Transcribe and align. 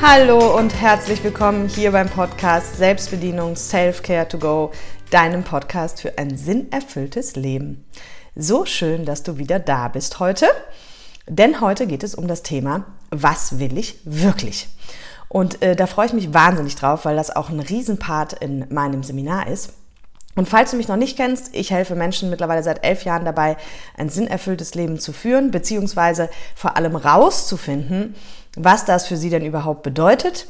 Hallo 0.00 0.56
und 0.56 0.80
herzlich 0.80 1.24
willkommen 1.24 1.68
hier 1.68 1.90
beim 1.90 2.08
Podcast 2.08 2.76
Selbstbedienung 2.76 3.56
Self-Care 3.56 4.28
to 4.28 4.38
Go, 4.38 4.70
deinem 5.10 5.42
Podcast 5.42 6.00
für 6.00 6.16
ein 6.18 6.36
sinnerfülltes 6.36 7.34
Leben. 7.34 7.84
So 8.36 8.64
schön, 8.64 9.04
dass 9.04 9.24
du 9.24 9.38
wieder 9.38 9.58
da 9.58 9.88
bist 9.88 10.20
heute, 10.20 10.46
denn 11.26 11.60
heute 11.60 11.88
geht 11.88 12.04
es 12.04 12.14
um 12.14 12.28
das 12.28 12.44
Thema, 12.44 12.84
was 13.10 13.58
will 13.58 13.76
ich 13.76 13.98
wirklich? 14.04 14.68
Und 15.28 15.62
äh, 15.62 15.74
da 15.74 15.88
freue 15.88 16.06
ich 16.06 16.12
mich 16.12 16.32
wahnsinnig 16.32 16.76
drauf, 16.76 17.04
weil 17.04 17.16
das 17.16 17.34
auch 17.34 17.50
ein 17.50 17.60
Riesenpart 17.60 18.34
in 18.34 18.72
meinem 18.72 19.02
Seminar 19.02 19.48
ist. 19.48 19.72
Und 20.34 20.48
falls 20.48 20.70
du 20.70 20.76
mich 20.76 20.88
noch 20.88 20.96
nicht 20.96 21.16
kennst, 21.16 21.54
ich 21.54 21.70
helfe 21.72 21.96
Menschen 21.96 22.30
mittlerweile 22.30 22.62
seit 22.62 22.84
elf 22.84 23.04
Jahren 23.04 23.24
dabei, 23.24 23.56
ein 23.96 24.08
sinnerfülltes 24.08 24.74
Leben 24.74 25.00
zu 25.00 25.12
führen, 25.12 25.50
beziehungsweise 25.50 26.30
vor 26.54 26.76
allem 26.76 26.94
rauszufinden, 26.94 28.14
was 28.56 28.84
das 28.84 29.06
für 29.06 29.16
sie 29.16 29.30
denn 29.30 29.44
überhaupt 29.44 29.82
bedeutet 29.82 30.46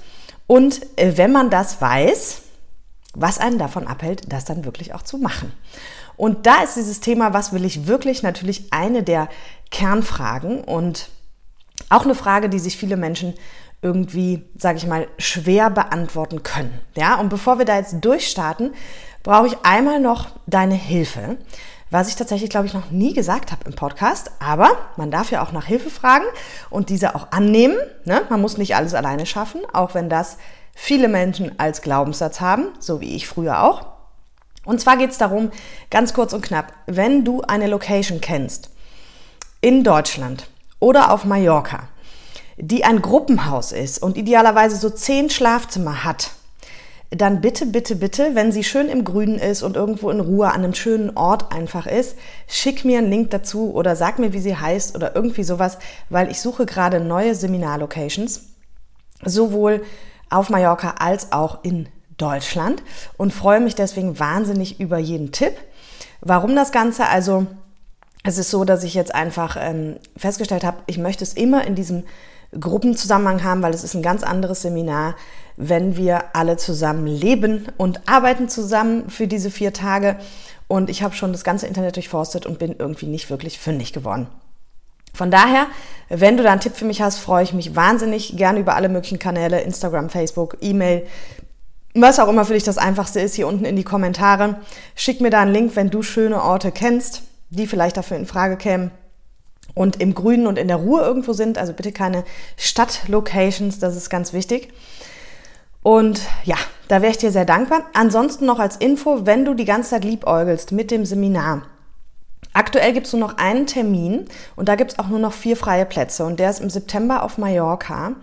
und 0.48 0.80
äh, 0.98 1.16
wenn 1.16 1.30
man 1.30 1.50
das 1.50 1.80
weiß, 1.80 2.42
was 3.14 3.38
einen 3.38 3.58
davon 3.58 3.86
abhält, 3.86 4.32
das 4.32 4.44
dann 4.44 4.64
wirklich 4.64 4.94
auch 4.94 5.02
zu 5.02 5.18
machen. 5.18 5.52
Und 6.16 6.46
da 6.46 6.62
ist 6.62 6.76
dieses 6.76 7.00
Thema, 7.00 7.32
was 7.32 7.52
will 7.52 7.64
ich 7.64 7.86
wirklich, 7.86 8.24
natürlich 8.24 8.72
eine 8.72 9.04
der 9.04 9.28
Kernfragen 9.70 10.62
und 10.62 11.10
auch 11.90 12.04
eine 12.04 12.16
Frage, 12.16 12.48
die 12.48 12.58
sich 12.58 12.76
viele 12.76 12.96
Menschen 12.96 13.34
irgendwie, 13.82 14.44
sage 14.56 14.78
ich 14.78 14.86
mal, 14.86 15.06
schwer 15.18 15.70
beantworten 15.70 16.42
können. 16.42 16.80
Ja, 16.96 17.20
und 17.20 17.28
bevor 17.28 17.58
wir 17.58 17.64
da 17.64 17.76
jetzt 17.76 17.96
durchstarten, 18.00 18.74
brauche 19.28 19.46
ich 19.46 19.56
einmal 19.62 20.00
noch 20.00 20.28
deine 20.46 20.74
Hilfe 20.74 21.36
was 21.90 22.08
ich 22.08 22.16
tatsächlich, 22.16 22.50
glaube 22.50 22.66
ich, 22.66 22.74
noch 22.74 22.90
nie 22.90 23.14
gesagt 23.14 23.52
habe 23.52 23.64
im 23.64 23.74
Podcast. 23.74 24.30
Aber 24.40 24.70
man 24.96 25.10
darf 25.10 25.30
ja 25.30 25.42
auch 25.42 25.52
nach 25.52 25.64
Hilfe 25.64 25.90
fragen 25.90 26.24
und 26.70 26.90
diese 26.90 27.14
auch 27.14 27.28
annehmen. 27.30 27.76
Ne? 28.04 28.22
Man 28.28 28.40
muss 28.40 28.58
nicht 28.58 28.76
alles 28.76 28.94
alleine 28.94 29.26
schaffen, 29.26 29.62
auch 29.72 29.94
wenn 29.94 30.10
das 30.10 30.36
viele 30.74 31.08
Menschen 31.08 31.58
als 31.58 31.82
Glaubenssatz 31.82 32.40
haben, 32.40 32.68
so 32.78 33.00
wie 33.00 33.16
ich 33.16 33.26
früher 33.26 33.62
auch. 33.62 33.86
Und 34.64 34.80
zwar 34.80 34.96
geht 34.96 35.10
es 35.10 35.18
darum, 35.18 35.50
ganz 35.90 36.12
kurz 36.12 36.32
und 36.32 36.42
knapp, 36.42 36.72
wenn 36.86 37.24
du 37.24 37.40
eine 37.42 37.68
Location 37.68 38.20
kennst 38.20 38.70
in 39.60 39.82
Deutschland 39.82 40.48
oder 40.78 41.10
auf 41.10 41.24
Mallorca, 41.24 41.88
die 42.58 42.84
ein 42.84 43.00
Gruppenhaus 43.00 43.72
ist 43.72 44.02
und 44.02 44.18
idealerweise 44.18 44.76
so 44.76 44.90
zehn 44.90 45.30
Schlafzimmer 45.30 46.04
hat, 46.04 46.32
dann 47.10 47.40
bitte, 47.40 47.64
bitte, 47.64 47.96
bitte, 47.96 48.34
wenn 48.34 48.52
sie 48.52 48.64
schön 48.64 48.88
im 48.88 49.02
Grünen 49.02 49.38
ist 49.38 49.62
und 49.62 49.76
irgendwo 49.76 50.10
in 50.10 50.20
Ruhe 50.20 50.48
an 50.48 50.62
einem 50.62 50.74
schönen 50.74 51.16
Ort 51.16 51.52
einfach 51.52 51.86
ist, 51.86 52.16
schick 52.46 52.84
mir 52.84 52.98
einen 52.98 53.10
Link 53.10 53.30
dazu 53.30 53.72
oder 53.72 53.96
sag 53.96 54.18
mir, 54.18 54.34
wie 54.34 54.40
sie 54.40 54.56
heißt 54.56 54.94
oder 54.94 55.16
irgendwie 55.16 55.44
sowas, 55.44 55.78
weil 56.10 56.30
ich 56.30 56.40
suche 56.40 56.66
gerade 56.66 57.00
neue 57.00 57.34
Seminarlocations, 57.34 58.42
sowohl 59.24 59.82
auf 60.28 60.50
Mallorca 60.50 60.96
als 60.98 61.32
auch 61.32 61.64
in 61.64 61.88
Deutschland 62.18 62.82
und 63.16 63.32
freue 63.32 63.60
mich 63.60 63.74
deswegen 63.74 64.18
wahnsinnig 64.18 64.78
über 64.78 64.98
jeden 64.98 65.32
Tipp. 65.32 65.54
Warum 66.20 66.54
das 66.54 66.72
Ganze? 66.72 67.06
Also 67.06 67.46
es 68.22 68.36
ist 68.36 68.50
so, 68.50 68.64
dass 68.64 68.84
ich 68.84 68.92
jetzt 68.92 69.14
einfach 69.14 69.56
ähm, 69.58 69.96
festgestellt 70.16 70.64
habe, 70.64 70.82
ich 70.86 70.98
möchte 70.98 71.24
es 71.24 71.32
immer 71.32 71.66
in 71.66 71.74
diesem 71.74 72.04
Gruppenzusammenhang 72.58 73.44
haben, 73.44 73.62
weil 73.62 73.74
es 73.74 73.84
ist 73.84 73.94
ein 73.94 74.02
ganz 74.02 74.22
anderes 74.22 74.62
Seminar, 74.62 75.16
wenn 75.56 75.96
wir 75.96 76.36
alle 76.36 76.56
zusammen 76.56 77.06
leben 77.06 77.66
und 77.76 78.08
arbeiten 78.08 78.48
zusammen 78.48 79.10
für 79.10 79.26
diese 79.26 79.50
vier 79.50 79.72
Tage. 79.72 80.16
Und 80.66 80.88
ich 80.88 81.02
habe 81.02 81.14
schon 81.14 81.32
das 81.32 81.44
ganze 81.44 81.66
Internet 81.66 81.96
durchforstet 81.96 82.46
und 82.46 82.58
bin 82.58 82.76
irgendwie 82.78 83.06
nicht 83.06 83.28
wirklich 83.30 83.58
fündig 83.58 83.92
geworden. 83.92 84.28
Von 85.14 85.30
daher, 85.30 85.66
wenn 86.08 86.36
du 86.36 86.42
da 86.42 86.52
einen 86.52 86.60
Tipp 86.60 86.76
für 86.76 86.84
mich 86.84 87.02
hast, 87.02 87.18
freue 87.18 87.42
ich 87.42 87.52
mich 87.52 87.74
wahnsinnig 87.74 88.36
gerne 88.36 88.60
über 88.60 88.76
alle 88.76 88.88
möglichen 88.88 89.18
Kanäle, 89.18 89.60
Instagram, 89.60 90.10
Facebook, 90.10 90.56
E-Mail, 90.60 91.06
was 91.94 92.20
auch 92.20 92.28
immer 92.28 92.44
für 92.44 92.52
dich 92.52 92.64
das 92.64 92.78
Einfachste 92.78 93.20
ist, 93.20 93.34
hier 93.34 93.48
unten 93.48 93.64
in 93.64 93.74
die 93.74 93.84
Kommentare. 93.84 94.56
Schick 94.94 95.20
mir 95.20 95.30
da 95.30 95.40
einen 95.40 95.52
Link, 95.52 95.74
wenn 95.74 95.90
du 95.90 96.02
schöne 96.02 96.42
Orte 96.42 96.70
kennst, 96.70 97.22
die 97.50 97.66
vielleicht 97.66 97.96
dafür 97.96 98.16
in 98.16 98.26
Frage 98.26 98.56
kämen 98.56 98.90
und 99.78 100.00
im 100.00 100.12
Grünen 100.12 100.48
und 100.48 100.58
in 100.58 100.66
der 100.66 100.78
Ruhe 100.78 101.02
irgendwo 101.02 101.32
sind. 101.32 101.56
Also 101.56 101.72
bitte 101.72 101.92
keine 101.92 102.24
Stadtlocations, 102.56 103.78
das 103.78 103.94
ist 103.94 104.10
ganz 104.10 104.32
wichtig. 104.32 104.72
Und 105.84 106.20
ja, 106.42 106.56
da 106.88 107.00
wäre 107.00 107.12
ich 107.12 107.18
dir 107.18 107.30
sehr 107.30 107.44
dankbar. 107.44 107.84
Ansonsten 107.94 108.44
noch 108.44 108.58
als 108.58 108.76
Info, 108.76 109.24
wenn 109.24 109.44
du 109.44 109.54
die 109.54 109.64
ganze 109.64 109.90
Zeit 109.90 110.04
liebäugelst 110.04 110.72
mit 110.72 110.90
dem 110.90 111.06
Seminar. 111.06 111.62
Aktuell 112.52 112.92
gibt 112.92 113.06
es 113.06 113.12
nur 113.12 113.20
noch 113.20 113.38
einen 113.38 113.68
Termin 113.68 114.24
und 114.56 114.68
da 114.68 114.74
gibt 114.74 114.92
es 114.92 114.98
auch 114.98 115.06
nur 115.06 115.20
noch 115.20 115.32
vier 115.32 115.56
freie 115.56 115.86
Plätze 115.86 116.24
und 116.24 116.40
der 116.40 116.50
ist 116.50 116.60
im 116.60 116.70
September 116.70 117.22
auf 117.22 117.38
Mallorca 117.38 118.14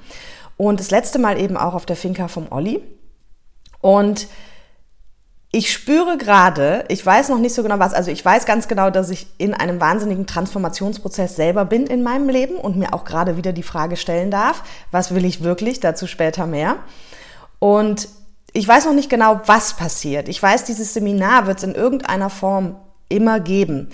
und 0.57 0.81
das 0.81 0.91
letzte 0.91 1.19
Mal 1.19 1.39
eben 1.39 1.55
auch 1.55 1.73
auf 1.73 1.85
der 1.85 1.95
Finca 1.95 2.27
vom 2.27 2.51
Olli. 2.51 2.81
Und 3.79 4.27
ich 5.55 5.71
spüre 5.71 6.17
gerade, 6.17 6.83
ich 6.89 7.05
weiß 7.05 7.29
noch 7.29 7.37
nicht 7.37 7.55
so 7.55 7.63
genau 7.63 7.79
was, 7.79 7.93
also 7.93 8.11
ich 8.11 8.25
weiß 8.25 8.45
ganz 8.45 8.67
genau, 8.67 8.89
dass 8.89 9.09
ich 9.09 9.25
in 9.37 9.53
einem 9.53 9.79
wahnsinnigen 9.79 10.27
Transformationsprozess 10.27 11.37
selber 11.37 11.63
bin 11.63 11.87
in 11.87 12.03
meinem 12.03 12.27
Leben 12.27 12.55
und 12.55 12.75
mir 12.75 12.93
auch 12.93 13.05
gerade 13.05 13.37
wieder 13.37 13.53
die 13.53 13.63
Frage 13.63 13.95
stellen 13.95 14.31
darf, 14.31 14.63
was 14.91 15.15
will 15.15 15.23
ich 15.23 15.43
wirklich, 15.43 15.79
dazu 15.79 16.07
später 16.07 16.45
mehr. 16.45 16.75
Und 17.59 18.09
ich 18.51 18.67
weiß 18.67 18.83
noch 18.83 18.93
nicht 18.93 19.09
genau, 19.09 19.39
was 19.45 19.77
passiert. 19.77 20.27
Ich 20.27 20.43
weiß, 20.43 20.65
dieses 20.65 20.93
Seminar 20.93 21.47
wird 21.47 21.59
es 21.59 21.63
in 21.63 21.73
irgendeiner 21.73 22.29
Form 22.29 22.75
immer 23.07 23.39
geben. 23.39 23.87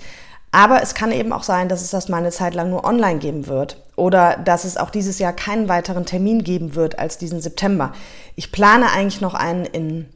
Aber 0.52 0.82
es 0.82 0.96
kann 0.96 1.12
eben 1.12 1.32
auch 1.32 1.44
sein, 1.44 1.70
dass 1.70 1.84
es 1.84 1.92
das 1.92 2.10
mal 2.10 2.18
eine 2.18 2.32
Zeit 2.32 2.56
lang 2.56 2.72
nur 2.72 2.86
online 2.86 3.20
geben 3.20 3.46
wird 3.46 3.78
oder 3.96 4.36
dass 4.36 4.64
es 4.64 4.78
auch 4.78 4.90
dieses 4.90 5.20
Jahr 5.20 5.34
keinen 5.34 5.70
weiteren 5.70 6.08
Termin 6.08 6.44
geben 6.44 6.74
wird 6.74 6.98
als 6.98 7.20
diesen 7.20 7.40
September. 7.40 7.94
Ich 8.36 8.52
plane 8.52 8.92
eigentlich 8.92 9.22
noch 9.22 9.36
einen 9.36 9.66
in 9.66 10.10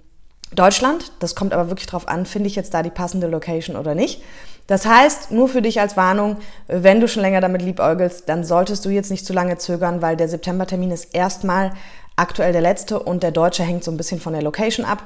Deutschland. 0.55 1.11
Das 1.19 1.35
kommt 1.35 1.53
aber 1.53 1.69
wirklich 1.69 1.87
drauf 1.87 2.07
an, 2.07 2.25
finde 2.25 2.47
ich 2.47 2.55
jetzt 2.55 2.73
da 2.73 2.83
die 2.83 2.89
passende 2.89 3.27
Location 3.27 3.75
oder 3.75 3.95
nicht. 3.95 4.21
Das 4.67 4.85
heißt, 4.85 5.31
nur 5.31 5.47
für 5.47 5.61
dich 5.61 5.79
als 5.79 5.95
Warnung, 5.95 6.37
wenn 6.67 6.99
du 6.99 7.07
schon 7.07 7.21
länger 7.21 7.41
damit 7.41 7.61
liebäugelst, 7.61 8.27
dann 8.27 8.43
solltest 8.43 8.83
du 8.85 8.89
jetzt 8.89 9.11
nicht 9.11 9.25
zu 9.25 9.33
lange 9.33 9.57
zögern, 9.57 10.01
weil 10.01 10.17
der 10.17 10.27
Septembertermin 10.27 10.91
ist 10.91 11.13
erstmal 11.13 11.71
aktuell 12.15 12.51
der 12.51 12.61
letzte 12.61 12.99
und 12.99 13.21
der 13.21 13.31
deutsche 13.31 13.63
hängt 13.63 13.83
so 13.83 13.91
ein 13.91 13.97
bisschen 13.97 14.19
von 14.19 14.33
der 14.33 14.41
Location 14.41 14.85
ab. 14.85 15.03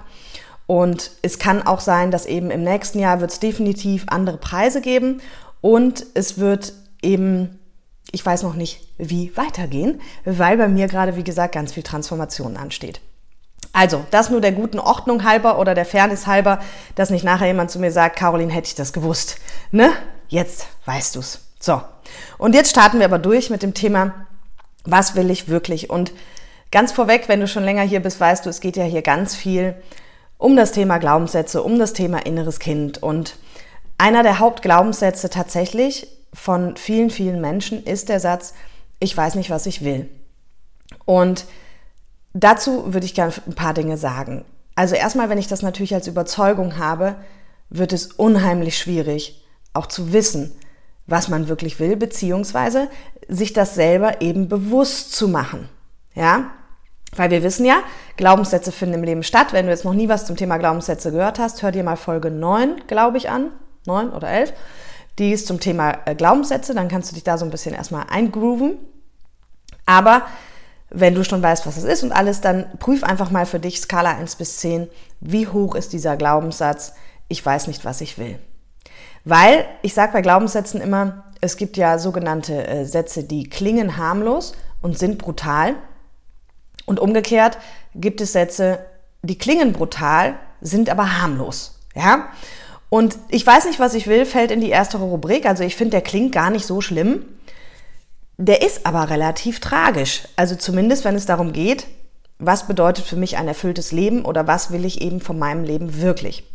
Und 0.65 1.11
es 1.23 1.39
kann 1.39 1.65
auch 1.65 1.79
sein, 1.79 2.11
dass 2.11 2.25
eben 2.25 2.51
im 2.51 2.63
nächsten 2.63 2.99
Jahr 2.99 3.21
wird 3.21 3.31
es 3.31 3.39
definitiv 3.39 4.05
andere 4.07 4.37
Preise 4.37 4.81
geben 4.81 5.19
und 5.61 6.05
es 6.13 6.37
wird 6.37 6.73
eben, 7.01 7.59
ich 8.11 8.25
weiß 8.25 8.43
noch 8.43 8.53
nicht, 8.53 8.87
wie 8.97 9.35
weitergehen, 9.35 9.99
weil 10.25 10.57
bei 10.57 10.67
mir 10.67 10.87
gerade, 10.87 11.15
wie 11.15 11.23
gesagt, 11.23 11.55
ganz 11.55 11.73
viel 11.73 11.83
Transformation 11.83 12.55
ansteht. 12.55 13.01
Also, 13.71 14.05
das 14.11 14.29
nur 14.29 14.41
der 14.41 14.51
guten 14.51 14.79
Ordnung 14.79 15.23
halber 15.23 15.59
oder 15.59 15.75
der 15.75 15.85
Fairness 15.85 16.27
halber, 16.27 16.59
dass 16.95 17.09
nicht 17.09 17.23
nachher 17.23 17.47
jemand 17.47 17.71
zu 17.71 17.79
mir 17.79 17.91
sagt, 17.91 18.15
Caroline, 18.17 18.51
hätte 18.51 18.67
ich 18.67 18.75
das 18.75 18.93
gewusst. 18.93 19.37
Ne? 19.71 19.91
Jetzt 20.27 20.67
weißt 20.85 21.15
du's. 21.15 21.39
So. 21.59 21.81
Und 22.37 22.55
jetzt 22.55 22.71
starten 22.71 22.99
wir 22.99 23.05
aber 23.05 23.19
durch 23.19 23.49
mit 23.49 23.61
dem 23.61 23.73
Thema, 23.73 24.25
was 24.85 25.15
will 25.15 25.29
ich 25.29 25.49
wirklich? 25.49 25.89
Und 25.89 26.11
ganz 26.71 26.91
vorweg, 26.91 27.27
wenn 27.27 27.39
du 27.39 27.47
schon 27.47 27.63
länger 27.63 27.83
hier 27.83 27.99
bist, 27.99 28.19
weißt 28.19 28.45
du, 28.45 28.49
es 28.49 28.61
geht 28.61 28.77
ja 28.77 28.85
hier 28.85 29.01
ganz 29.01 29.35
viel 29.35 29.75
um 30.37 30.55
das 30.55 30.71
Thema 30.71 30.97
Glaubenssätze, 30.97 31.61
um 31.61 31.77
das 31.77 31.93
Thema 31.93 32.25
inneres 32.25 32.59
Kind. 32.59 33.03
Und 33.03 33.35
einer 33.97 34.23
der 34.23 34.39
Hauptglaubenssätze 34.39 35.29
tatsächlich 35.29 36.07
von 36.33 36.77
vielen, 36.77 37.09
vielen 37.09 37.41
Menschen 37.41 37.83
ist 37.83 38.09
der 38.09 38.19
Satz, 38.19 38.53
ich 38.99 39.15
weiß 39.15 39.35
nicht, 39.35 39.49
was 39.49 39.65
ich 39.65 39.83
will. 39.83 40.09
Und 41.05 41.45
Dazu 42.33 42.93
würde 42.93 43.05
ich 43.05 43.15
gerne 43.15 43.33
ein 43.47 43.55
paar 43.55 43.73
Dinge 43.73 43.97
sagen. 43.97 44.45
Also 44.75 44.95
erstmal, 44.95 45.29
wenn 45.29 45.37
ich 45.37 45.47
das 45.47 45.61
natürlich 45.61 45.93
als 45.93 46.07
Überzeugung 46.07 46.77
habe, 46.77 47.15
wird 47.69 47.93
es 47.93 48.07
unheimlich 48.07 48.77
schwierig, 48.77 49.43
auch 49.73 49.87
zu 49.87 50.13
wissen, 50.13 50.53
was 51.05 51.27
man 51.27 51.47
wirklich 51.47 51.79
will, 51.79 51.95
beziehungsweise 51.95 52.87
sich 53.27 53.53
das 53.53 53.75
selber 53.75 54.21
eben 54.21 54.47
bewusst 54.47 55.13
zu 55.13 55.27
machen. 55.27 55.69
Ja? 56.13 56.51
Weil 57.15 57.31
wir 57.31 57.43
wissen 57.43 57.65
ja, 57.65 57.81
Glaubenssätze 58.17 58.71
finden 58.71 58.95
im 58.95 59.03
Leben 59.03 59.23
statt. 59.23 59.51
Wenn 59.51 59.65
du 59.65 59.71
jetzt 59.71 59.85
noch 59.85 59.93
nie 59.93 60.09
was 60.09 60.25
zum 60.25 60.35
Thema 60.35 60.57
Glaubenssätze 60.57 61.11
gehört 61.11 61.39
hast, 61.39 61.63
hör 61.63 61.71
dir 61.71 61.83
mal 61.83 61.95
Folge 61.95 62.29
9, 62.29 62.83
glaube 62.87 63.17
ich, 63.17 63.29
an. 63.29 63.51
9 63.85 64.11
oder 64.11 64.29
11. 64.29 64.53
Die 65.17 65.31
ist 65.31 65.47
zum 65.47 65.59
Thema 65.59 65.97
äh, 66.05 66.13
Glaubenssätze. 66.13 66.75
Dann 66.75 66.87
kannst 66.87 67.11
du 67.11 67.15
dich 67.15 67.23
da 67.23 67.37
so 67.37 67.45
ein 67.45 67.51
bisschen 67.51 67.73
erstmal 67.73 68.05
eingrooven. 68.09 68.77
Aber 69.85 70.23
wenn 70.89 71.15
du 71.15 71.23
schon 71.23 71.43
weißt, 71.43 71.65
was 71.67 71.77
es 71.77 71.83
ist 71.83 72.03
und 72.03 72.11
alles, 72.11 72.41
dann 72.41 72.65
prüf 72.79 73.03
einfach 73.03 73.31
mal 73.31 73.45
für 73.45 73.59
dich 73.59 73.79
Skala 73.79 74.17
1 74.17 74.35
bis 74.35 74.57
10, 74.57 74.87
wie 75.19 75.47
hoch 75.47 75.75
ist 75.75 75.93
dieser 75.93 76.17
Glaubenssatz, 76.17 76.93
ich 77.27 77.45
weiß 77.45 77.67
nicht, 77.67 77.85
was 77.85 78.01
ich 78.01 78.17
will. 78.17 78.39
Weil 79.23 79.65
ich 79.81 79.93
sage 79.93 80.13
bei 80.13 80.21
Glaubenssätzen 80.21 80.81
immer, 80.81 81.25
es 81.41 81.57
gibt 81.57 81.77
ja 81.77 81.99
sogenannte 81.99 82.67
äh, 82.67 82.85
Sätze, 82.85 83.23
die 83.23 83.47
klingen 83.47 83.97
harmlos 83.97 84.53
und 84.81 84.97
sind 84.97 85.17
brutal. 85.17 85.75
Und 86.85 86.99
umgekehrt 86.99 87.57
gibt 87.95 88.21
es 88.21 88.33
Sätze, 88.33 88.79
die 89.21 89.37
klingen 89.37 89.73
brutal, 89.73 90.35
sind 90.61 90.89
aber 90.89 91.21
harmlos. 91.21 91.79
Ja? 91.95 92.29
Und 92.89 93.17
ich 93.29 93.45
weiß 93.45 93.65
nicht, 93.65 93.79
was 93.79 93.93
ich 93.93 94.07
will, 94.07 94.25
fällt 94.25 94.51
in 94.51 94.61
die 94.61 94.69
erste 94.69 94.97
Rubrik. 94.97 95.45
Also 95.45 95.63
ich 95.63 95.75
finde, 95.75 95.91
der 95.91 96.01
klingt 96.01 96.33
gar 96.33 96.49
nicht 96.49 96.65
so 96.65 96.81
schlimm. 96.81 97.25
Der 98.41 98.61
ist 98.61 98.85
aber 98.85 99.09
relativ 99.09 99.59
tragisch. 99.59 100.23
Also 100.37 100.55
zumindest, 100.55 101.03
wenn 101.03 101.15
es 101.15 101.25
darum 101.25 101.51
geht, 101.51 101.87
was 102.37 102.67
bedeutet 102.67 103.03
für 103.03 103.17
mich 103.17 103.35
ein 103.35 103.49
erfülltes 103.49 103.91
Leben 103.91 104.23
oder 104.23 104.47
was 104.47 104.71
will 104.71 104.85
ich 104.85 105.01
eben 105.01 105.19
von 105.19 105.37
meinem 105.37 105.65
Leben 105.65 106.01
wirklich. 106.01 106.45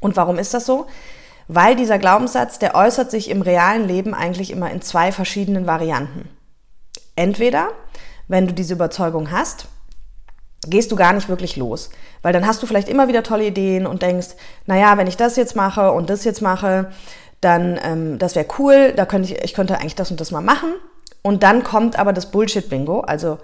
Und 0.00 0.16
warum 0.16 0.38
ist 0.38 0.52
das 0.52 0.66
so? 0.66 0.86
Weil 1.48 1.74
dieser 1.74 1.98
Glaubenssatz, 1.98 2.58
der 2.58 2.74
äußert 2.74 3.10
sich 3.10 3.30
im 3.30 3.40
realen 3.40 3.88
Leben 3.88 4.12
eigentlich 4.12 4.50
immer 4.50 4.70
in 4.70 4.82
zwei 4.82 5.10
verschiedenen 5.10 5.66
Varianten. 5.66 6.28
Entweder, 7.16 7.68
wenn 8.28 8.46
du 8.46 8.52
diese 8.52 8.74
Überzeugung 8.74 9.30
hast, 9.30 9.68
gehst 10.66 10.92
du 10.92 10.96
gar 10.96 11.14
nicht 11.14 11.30
wirklich 11.30 11.56
los. 11.56 11.88
Weil 12.20 12.34
dann 12.34 12.46
hast 12.46 12.62
du 12.62 12.66
vielleicht 12.66 12.90
immer 12.90 13.08
wieder 13.08 13.22
tolle 13.22 13.46
Ideen 13.46 13.86
und 13.86 14.02
denkst, 14.02 14.28
naja, 14.66 14.98
wenn 14.98 15.06
ich 15.06 15.16
das 15.16 15.36
jetzt 15.36 15.56
mache 15.56 15.92
und 15.92 16.10
das 16.10 16.24
jetzt 16.24 16.42
mache, 16.42 16.90
dann 17.40 17.80
ähm, 17.82 18.18
das 18.18 18.34
wäre 18.34 18.46
cool, 18.58 18.92
da 18.94 19.06
könnte 19.06 19.32
ich, 19.32 19.42
ich 19.42 19.54
könnte 19.54 19.78
eigentlich 19.78 19.94
das 19.94 20.10
und 20.10 20.20
das 20.20 20.30
mal 20.30 20.42
machen. 20.42 20.74
Und 21.22 21.42
dann 21.42 21.62
kommt 21.64 21.98
aber 21.98 22.12
das 22.12 22.30
Bullshit-Bingo, 22.30 23.00
also 23.00 23.38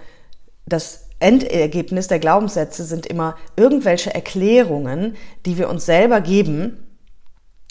das 0.66 1.08
Endergebnis 1.18 2.08
der 2.08 2.18
Glaubenssätze 2.18 2.84
sind 2.84 3.06
immer 3.06 3.36
irgendwelche 3.56 4.14
Erklärungen, 4.14 5.16
die 5.46 5.56
wir 5.56 5.68
uns 5.68 5.86
selber 5.86 6.20
geben, 6.20 6.86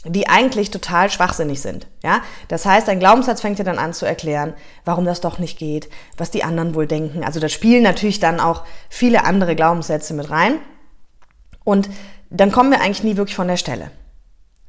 die 0.04 0.28
eigentlich 0.28 0.72
total 0.72 1.10
schwachsinnig 1.10 1.62
sind. 1.62 1.88
Ja? 2.04 2.22
Das 2.48 2.66
heißt, 2.66 2.90
ein 2.90 3.00
Glaubenssatz 3.00 3.42
fängt 3.42 3.58
ja 3.58 3.66
dann 3.66 3.80
an 3.80 3.94
zu 3.94 4.06
erklären, 4.06 4.54
warum 4.84 5.06
das 5.06 5.22
doch 5.22 5.40
nicht 5.40 5.58
geht, 5.58 5.90
was 6.18 6.32
die 6.32 6.44
anderen 6.44 6.76
wohl 6.76 6.88
denken. 6.88 7.24
Also 7.24 7.40
da 7.40 7.50
spielen 7.50 7.84
natürlich 7.84 8.20
dann 8.20 8.40
auch 8.40 8.64
viele 8.90 9.26
andere 9.26 9.56
Glaubenssätze 9.56 10.14
mit 10.14 10.30
rein. 10.30 10.60
Und 11.64 11.90
dann 12.30 12.52
kommen 12.52 12.72
wir 12.72 12.82
eigentlich 12.82 13.04
nie 13.04 13.18
wirklich 13.18 13.36
von 13.36 13.48
der 13.48 13.58
Stelle. 13.58 13.90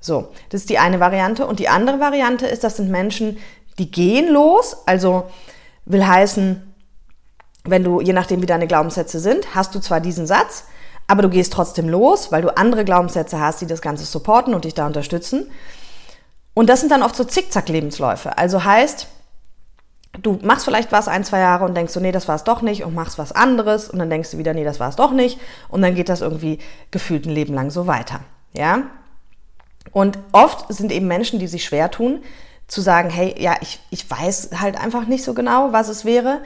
So, 0.01 0.29
das 0.51 0.63
ist 0.63 0.71
die 0.71 0.79
eine 0.79 1.01
Variante. 1.01 1.47
Und 1.47 1.59
die 1.59 1.69
andere 1.69 2.01
Variante 2.01 2.47
ist, 2.47 2.65
das 2.65 2.77
sind 2.77 2.91
Menschen, 2.91 3.39
die 3.79 3.91
gehen 3.91 4.33
los. 4.33 4.77
Also 4.87 5.31
will 5.85 6.07
heißen, 6.07 6.75
wenn 7.65 7.85
du, 7.85 8.01
je 8.01 8.13
nachdem 8.13 8.43
wie 8.43 8.47
deine 8.47 8.67
Glaubenssätze 8.67 9.21
sind, 9.21 9.55
hast 9.55 9.75
du 9.75 9.81
zwar 9.81 10.01
diesen 10.01 10.27
Satz, 10.27 10.65
aber 11.09 11.23
du 11.23 11.29
gehst 11.29 11.53
trotzdem 11.53 11.89
los, 11.89 12.33
weil 12.33 12.43
du 12.43 12.57
andere 12.57 12.85
Glaubenssätze 12.85 13.41
hast, 13.41 13.61
die 13.61 13.67
das 13.67 13.81
Ganze 13.81 14.05
supporten 14.05 14.55
und 14.55 14.65
dich 14.65 14.75
da 14.75 14.87
unterstützen. 14.87 15.51
Und 16.55 16.69
das 16.69 16.81
sind 16.81 16.91
dann 16.91 17.03
oft 17.03 17.15
so 17.15 17.25
Zickzack-Lebensläufe. 17.25 18.39
Also 18.39 18.65
heißt, 18.65 19.09
du 20.23 20.39
machst 20.43 20.65
vielleicht 20.65 20.91
was 20.93 21.09
ein, 21.09 21.25
zwei 21.25 21.41
Jahre 21.41 21.65
und 21.65 21.77
denkst 21.77 21.93
so, 21.93 22.01
nee, 22.01 22.13
das 22.13 22.29
war 22.29 22.37
es 22.37 22.45
doch 22.45 22.63
nicht 22.63 22.85
und 22.85 22.95
machst 22.95 23.19
was 23.19 23.33
anderes 23.33 23.91
und 23.91 23.99
dann 23.99 24.11
denkst 24.11 24.31
du 24.31 24.39
wieder, 24.39 24.55
nee, 24.55 24.65
das 24.65 24.81
war 24.81 24.89
es 24.89 24.97
doch 24.97 25.13
nicht 25.13 25.39
und 25.69 25.83
dann 25.83 25.95
geht 25.95 26.09
das 26.09 26.21
irgendwie 26.23 26.59
gefühlt 26.91 27.27
ein 27.27 27.31
Leben 27.31 27.55
lang 27.55 27.71
so 27.71 27.87
weiter. 27.87 28.21
Ja? 28.53 28.85
Und 29.93 30.19
oft 30.33 30.73
sind 30.73 30.93
eben 30.93 31.07
Menschen, 31.07 31.39
die 31.39 31.47
sich 31.47 31.65
schwer 31.65 31.91
tun, 31.91 32.23
zu 32.69 32.81
sagen, 32.81 33.11
hey, 33.11 33.35
ja, 33.39 33.57
ich, 33.61 33.81
ich 33.91 34.11
weiß 34.11 34.51
halt 34.61 34.77
einfach 34.81 35.07
nicht 35.07 35.25
so 35.25 35.35
genau, 35.35 35.73
was 35.73 35.89
es 35.89 36.05
wäre, 36.05 36.43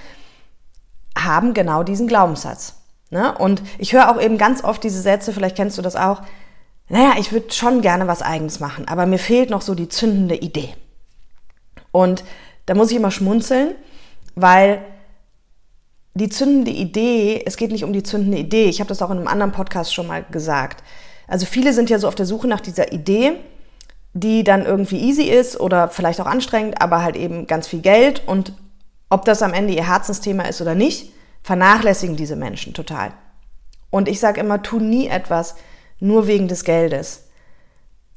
haben 1.17 1.55
genau 1.55 1.82
diesen 1.82 2.06
Glaubenssatz. 2.06 2.75
Ne? 3.11 3.37
Und 3.37 3.62
ich 3.78 3.93
höre 3.93 4.11
auch 4.11 4.20
eben 4.20 4.38
ganz 4.38 4.62
oft 4.62 4.84
diese 4.84 5.00
Sätze, 5.00 5.32
vielleicht 5.32 5.56
kennst 5.56 5.78
du 5.78 5.82
das 5.82 5.96
auch, 5.96 6.22
naja, 6.88 7.14
ich 7.19 7.32
würde 7.32 7.52
schon 7.52 7.82
gerne 7.82 8.06
was 8.06 8.22
eigenes 8.22 8.61
machen, 8.61 8.88
aber 8.88 9.06
mir 9.06 9.19
fehlt 9.19 9.50
noch 9.50 9.62
so 9.62 9.75
die 9.75 9.88
zündende 9.88 10.37
Idee. 10.37 10.75
Und 11.93 12.25
da 12.67 12.75
muss 12.75 12.90
ich 12.90 12.96
immer 12.96 13.11
schmunzeln, 13.11 13.75
weil 14.34 14.82
die 16.14 16.28
zündende 16.28 16.72
Idee, 16.72 17.43
es 17.46 17.56
geht 17.56 17.70
nicht 17.70 17.84
um 17.84 17.93
die 17.93 18.02
zündende 18.02 18.38
Idee, 18.38 18.64
ich 18.64 18.81
habe 18.81 18.88
das 18.88 19.02
auch 19.02 19.11
in 19.11 19.19
einem 19.19 19.28
anderen 19.28 19.52
Podcast 19.52 19.94
schon 19.94 20.06
mal 20.06 20.25
gesagt. 20.31 20.82
Also 21.28 21.46
viele 21.46 21.72
sind 21.72 21.90
ja 21.90 21.99
so 21.99 22.08
auf 22.08 22.17
der 22.17 22.26
Suche 22.26 22.49
nach 22.49 22.61
dieser 22.61 22.93
Idee, 22.93 23.34
die 24.12 24.44
dann 24.44 24.66
irgendwie 24.66 24.98
easy 24.98 25.24
ist 25.24 25.58
oder 25.60 25.88
vielleicht 25.88 26.20
auch 26.20 26.26
anstrengend, 26.26 26.80
aber 26.82 27.02
halt 27.02 27.16
eben 27.16 27.46
ganz 27.46 27.68
viel 27.68 27.80
Geld 27.80 28.26
und 28.26 28.52
ob 29.08 29.24
das 29.24 29.42
am 29.42 29.52
Ende 29.52 29.72
ihr 29.72 29.86
Herzensthema 29.86 30.44
ist 30.44 30.60
oder 30.60 30.74
nicht, 30.74 31.12
vernachlässigen 31.42 32.16
diese 32.16 32.36
Menschen 32.36 32.74
total. 32.74 33.12
Und 33.90 34.08
ich 34.08 34.20
sage 34.20 34.40
immer, 34.40 34.62
tu 34.62 34.78
nie 34.78 35.08
etwas 35.08 35.56
nur 35.98 36.26
wegen 36.26 36.48
des 36.48 36.64
Geldes, 36.64 37.24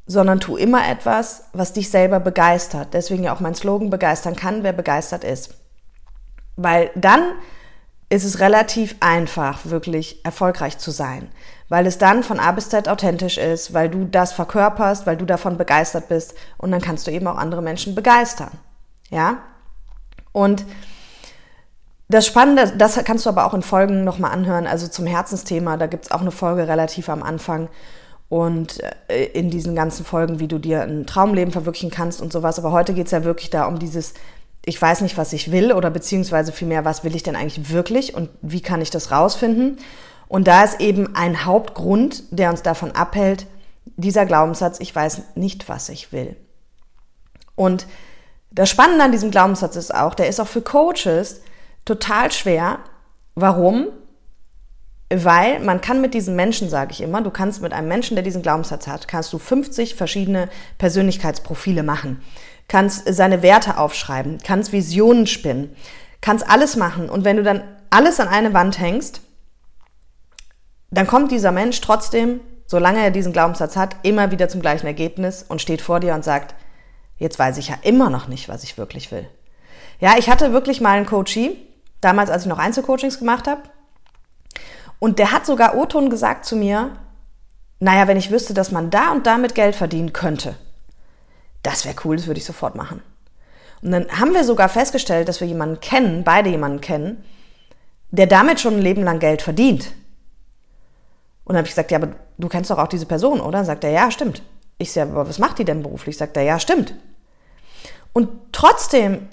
sondern 0.05 0.39
tu 0.39 0.55
immer 0.55 0.87
etwas, 0.87 1.45
was 1.53 1.73
dich 1.73 1.89
selber 1.89 2.19
begeistert. 2.19 2.93
Deswegen 2.93 3.23
ja 3.23 3.33
auch 3.33 3.39
mein 3.39 3.55
Slogan, 3.55 3.89
begeistern 3.89 4.35
kann, 4.35 4.63
wer 4.63 4.73
begeistert 4.73 5.23
ist. 5.23 5.55
Weil 6.55 6.91
dann 6.95 7.33
ist 8.09 8.23
es 8.23 8.39
relativ 8.39 8.95
einfach, 8.99 9.65
wirklich 9.65 10.23
erfolgreich 10.23 10.77
zu 10.77 10.91
sein, 10.91 11.29
weil 11.73 11.87
es 11.87 11.97
dann 11.97 12.21
von 12.21 12.39
A 12.39 12.51
bis 12.51 12.69
Z 12.69 12.87
authentisch 12.87 13.39
ist, 13.39 13.73
weil 13.73 13.89
du 13.89 14.05
das 14.05 14.31
verkörperst, 14.31 15.07
weil 15.07 15.17
du 15.17 15.25
davon 15.25 15.57
begeistert 15.57 16.07
bist 16.07 16.35
und 16.59 16.69
dann 16.69 16.81
kannst 16.81 17.07
du 17.07 17.11
eben 17.11 17.25
auch 17.25 17.35
andere 17.35 17.63
Menschen 17.63 17.95
begeistern. 17.95 18.51
Ja? 19.09 19.39
Und 20.33 20.65
das 22.09 22.27
Spannende, 22.27 22.73
das 22.77 23.03
kannst 23.05 23.25
du 23.25 23.29
aber 23.31 23.47
auch 23.47 23.55
in 23.55 23.63
Folgen 23.63 24.03
nochmal 24.03 24.33
anhören, 24.33 24.67
also 24.67 24.87
zum 24.87 25.07
Herzensthema, 25.07 25.77
da 25.77 25.87
gibt 25.87 26.05
es 26.05 26.11
auch 26.11 26.21
eine 26.21 26.29
Folge 26.29 26.67
relativ 26.67 27.09
am 27.09 27.23
Anfang 27.23 27.69
und 28.29 28.79
äh, 29.07 29.23
in 29.33 29.49
diesen 29.49 29.73
ganzen 29.73 30.05
Folgen, 30.05 30.39
wie 30.39 30.47
du 30.47 30.59
dir 30.59 30.83
ein 30.83 31.07
Traumleben 31.07 31.51
verwirklichen 31.51 31.89
kannst 31.89 32.21
und 32.21 32.31
sowas. 32.31 32.59
Aber 32.59 32.71
heute 32.71 32.93
geht 32.93 33.07
es 33.07 33.11
ja 33.13 33.23
wirklich 33.23 33.49
da 33.49 33.65
um 33.65 33.79
dieses, 33.79 34.13
ich 34.63 34.79
weiß 34.79 35.01
nicht, 35.01 35.17
was 35.17 35.33
ich 35.33 35.51
will 35.51 35.73
oder 35.73 35.89
beziehungsweise 35.89 36.51
vielmehr, 36.51 36.85
was 36.85 37.03
will 37.03 37.15
ich 37.15 37.23
denn 37.23 37.35
eigentlich 37.35 37.71
wirklich 37.71 38.13
und 38.13 38.29
wie 38.43 38.61
kann 38.61 38.79
ich 38.79 38.91
das 38.91 39.09
rausfinden? 39.09 39.79
Und 40.27 40.47
da 40.47 40.63
ist 40.63 40.79
eben 40.79 41.15
ein 41.15 41.45
Hauptgrund, 41.45 42.23
der 42.31 42.49
uns 42.49 42.61
davon 42.61 42.91
abhält, 42.91 43.47
dieser 43.95 44.25
Glaubenssatz, 44.25 44.79
ich 44.79 44.95
weiß 44.95 45.35
nicht, 45.35 45.69
was 45.69 45.89
ich 45.89 46.11
will. 46.11 46.35
Und 47.55 47.85
das 48.51 48.69
Spannende 48.69 49.03
an 49.03 49.11
diesem 49.11 49.31
Glaubenssatz 49.31 49.75
ist 49.75 49.93
auch, 49.93 50.13
der 50.13 50.27
ist 50.27 50.39
auch 50.39 50.47
für 50.47 50.61
Coaches 50.61 51.41
total 51.85 52.31
schwer. 52.31 52.79
Warum? 53.35 53.87
Weil 55.13 55.59
man 55.59 55.81
kann 55.81 56.01
mit 56.01 56.13
diesen 56.13 56.35
Menschen, 56.35 56.69
sage 56.69 56.91
ich 56.91 57.01
immer, 57.01 57.21
du 57.21 57.29
kannst 57.29 57.61
mit 57.61 57.73
einem 57.73 57.87
Menschen, 57.87 58.15
der 58.15 58.23
diesen 58.23 58.41
Glaubenssatz 58.41 58.87
hat, 58.87 59.07
kannst 59.07 59.31
du 59.33 59.37
50 59.37 59.95
verschiedene 59.95 60.49
Persönlichkeitsprofile 60.77 61.83
machen, 61.83 62.21
kannst 62.67 63.03
seine 63.13 63.43
Werte 63.43 63.77
aufschreiben, 63.77 64.39
kannst 64.43 64.71
Visionen 64.71 65.27
spinnen, 65.27 65.75
kannst 66.21 66.49
alles 66.49 66.75
machen. 66.75 67.09
Und 67.09 67.25
wenn 67.25 67.37
du 67.37 67.43
dann 67.43 67.63
alles 67.89 68.19
an 68.19 68.27
eine 68.27 68.53
Wand 68.53 68.79
hängst, 68.79 69.21
dann 70.97 71.07
kommt 71.07 71.31
dieser 71.31 71.51
Mensch 71.51 71.81
trotzdem, 71.81 72.39
solange 72.65 73.01
er 73.01 73.11
diesen 73.11 73.33
Glaubenssatz 73.33 73.75
hat, 73.75 73.95
immer 74.03 74.31
wieder 74.31 74.49
zum 74.49 74.61
gleichen 74.61 74.87
Ergebnis 74.87 75.43
und 75.47 75.61
steht 75.61 75.81
vor 75.81 75.99
dir 75.99 76.13
und 76.13 76.23
sagt, 76.23 76.55
jetzt 77.17 77.39
weiß 77.39 77.57
ich 77.57 77.69
ja 77.69 77.75
immer 77.81 78.09
noch 78.09 78.27
nicht, 78.27 78.49
was 78.49 78.63
ich 78.63 78.77
wirklich 78.77 79.11
will. 79.11 79.27
Ja, 79.99 80.15
ich 80.17 80.29
hatte 80.29 80.53
wirklich 80.53 80.81
mal 80.81 80.97
einen 80.97 81.05
Coachie, 81.05 81.57
damals, 82.01 82.29
als 82.29 82.43
ich 82.43 82.49
noch 82.49 82.59
Einzelcoachings 82.59 83.19
gemacht 83.19 83.47
habe. 83.47 83.61
Und 84.99 85.19
der 85.19 85.31
hat 85.31 85.45
sogar 85.45 85.75
O-Ton 85.75 86.09
gesagt 86.09 86.45
zu 86.45 86.55
mir, 86.55 86.91
naja, 87.79 88.07
wenn 88.07 88.17
ich 88.17 88.31
wüsste, 88.31 88.53
dass 88.53 88.71
man 88.71 88.89
da 88.89 89.11
und 89.11 89.25
damit 89.25 89.55
Geld 89.55 89.75
verdienen 89.75 90.13
könnte, 90.13 90.55
das 91.63 91.85
wäre 91.85 91.95
cool, 92.03 92.17
das 92.17 92.27
würde 92.27 92.39
ich 92.39 92.45
sofort 92.45 92.75
machen. 92.75 93.01
Und 93.81 93.91
dann 93.91 94.07
haben 94.19 94.33
wir 94.33 94.43
sogar 94.43 94.69
festgestellt, 94.69 95.27
dass 95.27 95.41
wir 95.41 95.47
jemanden 95.47 95.79
kennen, 95.79 96.23
beide 96.23 96.49
jemanden 96.49 96.81
kennen, 96.81 97.23
der 98.11 98.27
damit 98.27 98.59
schon 98.59 98.75
ein 98.75 98.81
Leben 98.81 99.03
lang 99.03 99.19
Geld 99.19 99.41
verdient. 99.41 99.91
Und 101.45 101.53
dann 101.53 101.57
habe 101.57 101.67
ich 101.67 101.73
gesagt, 101.73 101.91
ja, 101.91 101.97
aber 101.97 102.15
du 102.37 102.47
kennst 102.47 102.71
doch 102.71 102.77
auch 102.77 102.87
diese 102.87 103.05
Person, 103.05 103.41
oder? 103.41 103.59
Dann 103.59 103.65
sagt 103.65 103.83
er, 103.83 103.91
ja, 103.91 104.11
stimmt. 104.11 104.41
Ich 104.77 104.91
sage, 104.91 105.11
aber 105.11 105.27
was 105.27 105.39
macht 105.39 105.59
die 105.59 105.65
denn 105.65 105.83
beruflich? 105.83 106.17
Sagt 106.17 106.37
er, 106.37 106.43
ja, 106.43 106.59
stimmt. 106.59 106.95
Und 108.13 108.29
trotzdem 108.51 109.27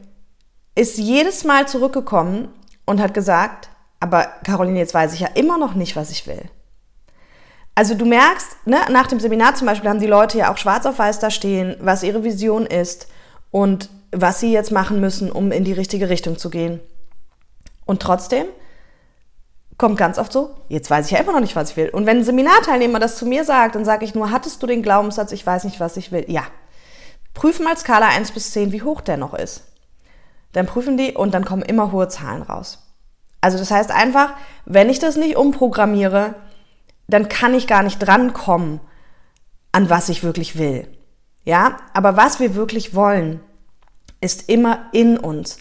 ist 0.74 0.98
jedes 0.98 1.44
Mal 1.44 1.68
zurückgekommen 1.68 2.48
und 2.86 3.00
hat 3.00 3.14
gesagt, 3.14 3.68
aber 4.00 4.26
Caroline, 4.44 4.78
jetzt 4.78 4.94
weiß 4.94 5.12
ich 5.12 5.20
ja 5.20 5.28
immer 5.34 5.58
noch 5.58 5.74
nicht, 5.74 5.94
was 5.94 6.10
ich 6.10 6.26
will. 6.26 6.42
Also 7.74 7.94
du 7.94 8.04
merkst, 8.04 8.66
ne, 8.66 8.78
nach 8.90 9.06
dem 9.06 9.20
Seminar 9.20 9.54
zum 9.54 9.66
Beispiel 9.66 9.88
haben 9.88 10.00
die 10.00 10.06
Leute 10.06 10.38
ja 10.38 10.52
auch 10.52 10.58
schwarz 10.58 10.86
auf 10.86 10.98
weiß 10.98 11.18
da 11.18 11.30
stehen, 11.30 11.76
was 11.80 12.02
ihre 12.02 12.24
Vision 12.24 12.66
ist 12.66 13.08
und 13.50 13.88
was 14.12 14.40
sie 14.40 14.52
jetzt 14.52 14.72
machen 14.72 15.00
müssen, 15.00 15.30
um 15.30 15.52
in 15.52 15.64
die 15.64 15.72
richtige 15.72 16.08
Richtung 16.08 16.36
zu 16.36 16.50
gehen. 16.50 16.80
Und 17.84 18.02
trotzdem 18.02 18.46
kommt 19.80 19.96
ganz 19.96 20.18
oft 20.18 20.30
so, 20.30 20.54
jetzt 20.68 20.90
weiß 20.90 21.06
ich 21.06 21.12
ja 21.12 21.20
immer 21.20 21.32
noch 21.32 21.40
nicht, 21.40 21.56
was 21.56 21.70
ich 21.70 21.76
will. 21.78 21.88
Und 21.88 22.04
wenn 22.04 22.18
ein 22.18 22.24
Seminarteilnehmer 22.24 22.98
das 22.98 23.16
zu 23.16 23.24
mir 23.24 23.44
sagt, 23.44 23.74
dann 23.74 23.86
sage 23.86 24.04
ich 24.04 24.14
nur, 24.14 24.30
hattest 24.30 24.62
du 24.62 24.66
den 24.66 24.82
Glaubenssatz, 24.82 25.32
ich 25.32 25.46
weiß 25.46 25.64
nicht, 25.64 25.80
was 25.80 25.96
ich 25.96 26.12
will? 26.12 26.26
Ja. 26.28 26.42
Prüfen 27.32 27.64
mal 27.64 27.78
Skala 27.78 28.08
1 28.08 28.32
bis 28.32 28.52
10, 28.52 28.72
wie 28.72 28.82
hoch 28.82 29.00
der 29.00 29.16
noch 29.16 29.32
ist. 29.32 29.62
Dann 30.52 30.66
prüfen 30.66 30.98
die 30.98 31.12
und 31.14 31.32
dann 31.32 31.46
kommen 31.46 31.62
immer 31.62 31.92
hohe 31.92 32.08
Zahlen 32.08 32.42
raus. 32.42 32.92
Also 33.40 33.56
das 33.56 33.70
heißt 33.70 33.90
einfach, 33.90 34.34
wenn 34.66 34.90
ich 34.90 34.98
das 34.98 35.16
nicht 35.16 35.38
umprogrammiere, 35.38 36.34
dann 37.08 37.30
kann 37.30 37.54
ich 37.54 37.66
gar 37.66 37.82
nicht 37.82 38.00
drankommen 38.00 38.80
an 39.72 39.88
was 39.88 40.10
ich 40.10 40.22
wirklich 40.22 40.58
will. 40.58 40.88
Ja, 41.44 41.78
aber 41.94 42.18
was 42.18 42.38
wir 42.38 42.54
wirklich 42.54 42.94
wollen, 42.94 43.40
ist 44.20 44.50
immer 44.50 44.90
in 44.92 45.16
uns. 45.16 45.56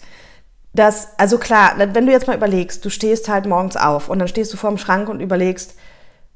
Das, 0.72 1.08
also 1.18 1.38
klar, 1.38 1.74
wenn 1.76 2.06
du 2.06 2.12
jetzt 2.12 2.26
mal 2.26 2.36
überlegst, 2.36 2.84
du 2.84 2.90
stehst 2.90 3.28
halt 3.28 3.46
morgens 3.46 3.76
auf 3.76 4.08
und 4.08 4.18
dann 4.18 4.28
stehst 4.28 4.52
du 4.52 4.56
vorm 4.56 4.78
Schrank 4.78 5.08
und 5.08 5.20
überlegst, 5.20 5.74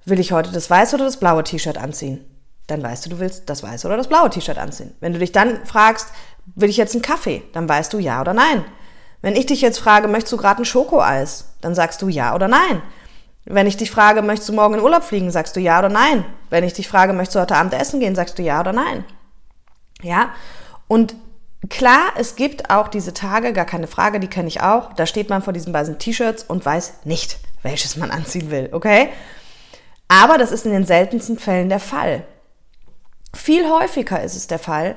will 0.04 0.18
ich 0.18 0.32
heute 0.32 0.50
das 0.50 0.68
weiße 0.68 0.96
oder 0.96 1.04
das 1.04 1.18
blaue 1.18 1.44
T-Shirt 1.44 1.78
anziehen? 1.78 2.24
Dann 2.66 2.82
weißt 2.82 3.06
du, 3.06 3.10
du 3.10 3.18
willst 3.20 3.48
das 3.48 3.62
weiße 3.62 3.86
oder 3.86 3.96
das 3.96 4.08
blaue 4.08 4.30
T-Shirt 4.30 4.58
anziehen. 4.58 4.94
Wenn 5.00 5.12
du 5.12 5.18
dich 5.18 5.32
dann 5.32 5.64
fragst, 5.64 6.08
will 6.54 6.68
ich 6.68 6.76
jetzt 6.76 6.94
einen 6.94 7.02
Kaffee? 7.02 7.42
Dann 7.52 7.68
weißt 7.68 7.92
du 7.92 7.98
ja 7.98 8.20
oder 8.20 8.34
nein. 8.34 8.64
Wenn 9.22 9.36
ich 9.36 9.46
dich 9.46 9.60
jetzt 9.60 9.78
frage, 9.78 10.08
möchtest 10.08 10.32
du 10.32 10.36
gerade 10.36 10.62
ein 10.62 10.66
Schokoeis? 10.66 11.54
Dann 11.60 11.74
sagst 11.74 12.02
du 12.02 12.08
ja 12.08 12.34
oder 12.34 12.48
nein. 12.48 12.82
Wenn 13.44 13.66
ich 13.66 13.76
dich 13.76 13.90
frage, 13.90 14.22
möchtest 14.22 14.48
du 14.48 14.54
morgen 14.54 14.74
in 14.74 14.80
Urlaub 14.80 15.04
fliegen, 15.04 15.30
sagst 15.30 15.54
du 15.56 15.60
ja 15.60 15.78
oder 15.78 15.90
nein. 15.90 16.24
Wenn 16.50 16.64
ich 16.64 16.72
dich 16.72 16.88
frage, 16.88 17.12
möchtest 17.12 17.36
du 17.36 17.40
heute 17.40 17.56
Abend 17.56 17.74
essen 17.74 18.00
gehen, 18.00 18.14
sagst 18.14 18.38
du 18.38 18.42
ja 18.42 18.60
oder 18.60 18.72
nein. 18.72 19.04
Ja? 20.02 20.30
Und 20.88 21.14
klar, 21.68 22.12
es 22.16 22.36
gibt 22.36 22.70
auch 22.70 22.88
diese 22.88 23.14
Tage, 23.14 23.52
gar 23.52 23.64
keine 23.64 23.86
Frage, 23.86 24.20
die 24.20 24.28
kenne 24.28 24.48
ich 24.48 24.60
auch. 24.60 24.92
Da 24.94 25.06
steht 25.06 25.30
man 25.30 25.42
vor 25.42 25.52
diesen 25.52 25.72
weißen 25.72 25.98
T-Shirts 25.98 26.44
und 26.44 26.64
weiß 26.64 27.04
nicht, 27.04 27.38
welches 27.62 27.96
man 27.96 28.10
anziehen 28.10 28.50
will, 28.50 28.68
okay? 28.72 29.10
Aber 30.08 30.38
das 30.38 30.52
ist 30.52 30.66
in 30.66 30.72
den 30.72 30.84
seltensten 30.84 31.38
Fällen 31.38 31.68
der 31.68 31.80
Fall. 31.80 32.24
Viel 33.34 33.68
häufiger 33.68 34.22
ist 34.22 34.36
es 34.36 34.46
der 34.46 34.58
Fall, 34.58 34.96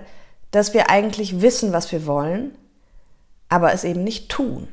dass 0.52 0.74
wir 0.74 0.90
eigentlich 0.90 1.42
wissen, 1.42 1.74
was 1.74 1.92
wir 1.92 2.06
wollen, 2.06 2.56
aber 3.50 3.74
es 3.74 3.84
eben 3.84 4.04
nicht 4.04 4.30
tun. 4.30 4.68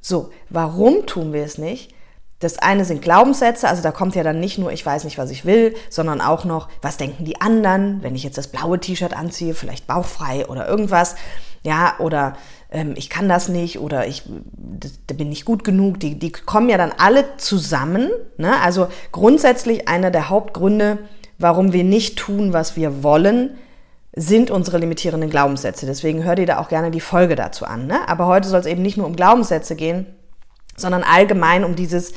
So, 0.00 0.32
warum 0.48 1.06
tun 1.06 1.32
wir 1.32 1.44
es 1.44 1.58
nicht? 1.58 1.94
Das 2.42 2.58
eine 2.58 2.84
sind 2.84 3.02
Glaubenssätze, 3.02 3.68
also 3.68 3.82
da 3.82 3.92
kommt 3.92 4.14
ja 4.14 4.22
dann 4.22 4.40
nicht 4.40 4.58
nur, 4.58 4.72
ich 4.72 4.84
weiß 4.84 5.04
nicht, 5.04 5.18
was 5.18 5.30
ich 5.30 5.44
will, 5.44 5.74
sondern 5.90 6.20
auch 6.20 6.44
noch, 6.44 6.68
was 6.80 6.96
denken 6.96 7.24
die 7.24 7.40
anderen, 7.40 8.02
wenn 8.02 8.14
ich 8.14 8.24
jetzt 8.24 8.38
das 8.38 8.48
blaue 8.48 8.80
T-Shirt 8.80 9.16
anziehe, 9.16 9.54
vielleicht 9.54 9.86
bauchfrei 9.86 10.46
oder 10.46 10.68
irgendwas, 10.68 11.14
ja, 11.62 11.94
oder 11.98 12.34
ähm, 12.72 12.94
ich 12.96 13.08
kann 13.08 13.28
das 13.28 13.48
nicht 13.48 13.78
oder 13.78 14.06
ich 14.06 14.24
da 15.06 15.14
bin 15.14 15.28
nicht 15.28 15.44
gut 15.44 15.62
genug, 15.64 16.00
die, 16.00 16.18
die 16.18 16.32
kommen 16.32 16.68
ja 16.68 16.76
dann 16.76 16.92
alle 16.96 17.36
zusammen. 17.36 18.10
Ne? 18.36 18.60
Also 18.62 18.88
grundsätzlich 19.12 19.88
einer 19.88 20.10
der 20.10 20.28
Hauptgründe, 20.28 20.98
warum 21.38 21.72
wir 21.72 21.84
nicht 21.84 22.18
tun, 22.18 22.52
was 22.52 22.76
wir 22.76 23.02
wollen, 23.02 23.58
sind 24.14 24.50
unsere 24.50 24.78
limitierenden 24.78 25.30
Glaubenssätze. 25.30 25.86
Deswegen 25.86 26.24
hör 26.24 26.34
dir 26.34 26.46
da 26.46 26.58
auch 26.58 26.68
gerne 26.68 26.90
die 26.90 27.00
Folge 27.00 27.36
dazu 27.36 27.64
an. 27.64 27.86
Ne? 27.86 28.08
Aber 28.08 28.26
heute 28.26 28.48
soll 28.48 28.60
es 28.60 28.66
eben 28.66 28.82
nicht 28.82 28.96
nur 28.96 29.06
um 29.06 29.16
Glaubenssätze 29.16 29.76
gehen, 29.76 30.06
sondern 30.76 31.02
allgemein 31.02 31.64
um 31.64 31.76
dieses, 31.76 32.12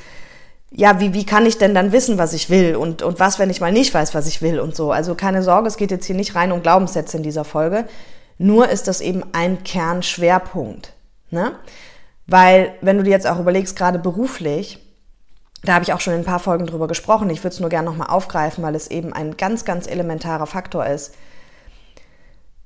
ja, 0.71 0.99
wie, 0.99 1.13
wie 1.13 1.25
kann 1.25 1.45
ich 1.45 1.57
denn 1.57 1.73
dann 1.73 1.91
wissen, 1.91 2.17
was 2.17 2.33
ich 2.33 2.49
will 2.49 2.75
und, 2.75 3.01
und 3.01 3.19
was, 3.19 3.39
wenn 3.39 3.49
ich 3.49 3.61
mal 3.61 3.71
nicht 3.71 3.93
weiß, 3.93 4.13
was 4.13 4.27
ich 4.27 4.41
will 4.41 4.59
und 4.59 4.75
so. 4.75 4.91
Also 4.91 5.15
keine 5.15 5.43
Sorge, 5.43 5.67
es 5.67 5.77
geht 5.77 5.91
jetzt 5.91 6.05
hier 6.05 6.15
nicht 6.15 6.35
rein 6.35 6.51
um 6.51 6.61
Glaubenssätze 6.61 7.17
in 7.17 7.23
dieser 7.23 7.45
Folge. 7.45 7.85
Nur 8.37 8.69
ist 8.69 8.87
das 8.87 8.99
eben 8.99 9.23
ein 9.31 9.63
Kernschwerpunkt. 9.63 10.93
Ne? 11.29 11.53
Weil, 12.27 12.73
wenn 12.81 12.97
du 12.97 13.03
dir 13.03 13.11
jetzt 13.11 13.27
auch 13.27 13.39
überlegst, 13.39 13.77
gerade 13.77 13.99
beruflich, 13.99 14.79
da 15.63 15.75
habe 15.75 15.83
ich 15.83 15.93
auch 15.93 16.01
schon 16.01 16.13
in 16.13 16.19
ein 16.19 16.25
paar 16.25 16.39
Folgen 16.39 16.65
drüber 16.65 16.87
gesprochen, 16.87 17.29
ich 17.29 17.39
würde 17.39 17.53
es 17.53 17.59
nur 17.59 17.69
gerne 17.69 17.89
nochmal 17.89 18.09
aufgreifen, 18.09 18.63
weil 18.63 18.75
es 18.75 18.89
eben 18.89 19.13
ein 19.13 19.37
ganz, 19.37 19.65
ganz 19.65 19.87
elementarer 19.87 20.47
Faktor 20.47 20.85
ist. 20.85 21.15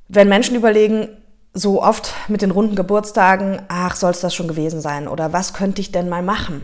Wenn 0.07 0.27
Menschen 0.27 0.55
überlegen, 0.55 1.09
so 1.53 1.81
oft 1.81 2.13
mit 2.27 2.41
den 2.41 2.51
runden 2.51 2.75
Geburtstagen, 2.75 3.61
ach, 3.67 3.95
soll 3.95 4.11
es 4.11 4.19
das 4.19 4.35
schon 4.35 4.47
gewesen 4.47 4.81
sein 4.81 5.07
oder 5.07 5.33
was 5.33 5.53
könnte 5.53 5.81
ich 5.81 5.91
denn 5.91 6.09
mal 6.09 6.23
machen? 6.23 6.61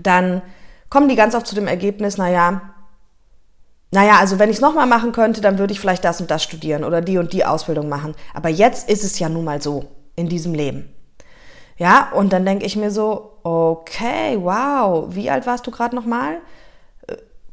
Dann 0.00 0.42
kommen 0.90 1.08
die 1.08 1.16
ganz 1.16 1.34
oft 1.34 1.46
zu 1.46 1.54
dem 1.54 1.66
Ergebnis, 1.66 2.16
naja, 2.16 2.74
naja, 3.90 4.18
also 4.18 4.40
wenn 4.40 4.50
ich 4.50 4.56
es 4.56 4.62
nochmal 4.62 4.86
machen 4.86 5.12
könnte, 5.12 5.40
dann 5.40 5.58
würde 5.58 5.72
ich 5.72 5.78
vielleicht 5.78 6.04
das 6.04 6.20
und 6.20 6.30
das 6.30 6.42
studieren 6.42 6.82
oder 6.82 7.00
die 7.00 7.18
und 7.18 7.32
die 7.32 7.44
Ausbildung 7.44 7.88
machen. 7.88 8.14
Aber 8.32 8.48
jetzt 8.48 8.90
ist 8.90 9.04
es 9.04 9.20
ja 9.20 9.28
nun 9.28 9.44
mal 9.44 9.62
so 9.62 9.84
in 10.16 10.28
diesem 10.28 10.52
Leben. 10.52 10.92
Ja, 11.76 12.10
und 12.12 12.32
dann 12.32 12.44
denke 12.44 12.66
ich 12.66 12.74
mir 12.74 12.90
so, 12.90 13.38
okay, 13.44 14.36
wow, 14.40 15.06
wie 15.14 15.30
alt 15.30 15.46
warst 15.46 15.66
du 15.66 15.70
gerade 15.70 15.94
nochmal? 15.94 16.38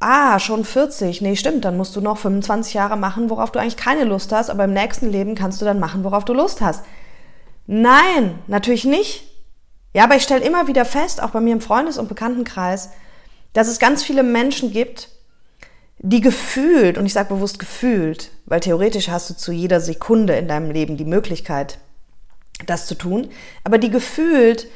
Ah, 0.02 0.38
schon 0.38 0.64
40, 0.64 1.20
nee, 1.20 1.36
stimmt, 1.36 1.64
dann 1.64 1.76
musst 1.76 1.96
du 1.96 2.00
noch 2.00 2.18
25 2.18 2.74
Jahre 2.74 2.96
machen, 2.96 3.30
worauf 3.30 3.50
du 3.52 3.58
eigentlich 3.58 3.76
keine 3.76 4.04
Lust 4.04 4.32
hast, 4.32 4.50
aber 4.50 4.64
im 4.64 4.72
nächsten 4.72 5.10
Leben 5.10 5.34
kannst 5.34 5.60
du 5.60 5.64
dann 5.64 5.80
machen, 5.80 6.04
worauf 6.04 6.24
du 6.24 6.32
Lust 6.32 6.60
hast. 6.60 6.84
Nein, 7.66 8.38
natürlich 8.46 8.84
nicht. 8.84 9.24
Ja, 9.94 10.04
aber 10.04 10.16
ich 10.16 10.22
stelle 10.22 10.44
immer 10.44 10.66
wieder 10.66 10.84
fest, 10.84 11.22
auch 11.22 11.30
bei 11.30 11.40
mir 11.40 11.52
im 11.52 11.60
Freundes- 11.60 11.98
und 11.98 12.08
Bekanntenkreis, 12.08 12.90
dass 13.52 13.68
es 13.68 13.78
ganz 13.78 14.02
viele 14.02 14.22
Menschen 14.22 14.72
gibt, 14.72 15.08
die 15.98 16.20
gefühlt, 16.20 16.98
und 16.98 17.06
ich 17.06 17.12
sage 17.12 17.34
bewusst 17.34 17.58
gefühlt, 17.58 18.30
weil 18.46 18.60
theoretisch 18.60 19.08
hast 19.08 19.30
du 19.30 19.34
zu 19.34 19.52
jeder 19.52 19.80
Sekunde 19.80 20.34
in 20.34 20.48
deinem 20.48 20.70
Leben 20.70 20.96
die 20.96 21.04
Möglichkeit, 21.04 21.78
das 22.66 22.86
zu 22.86 22.94
tun, 22.94 23.28
aber 23.64 23.78
die 23.78 23.90
gefühlt 23.90 24.66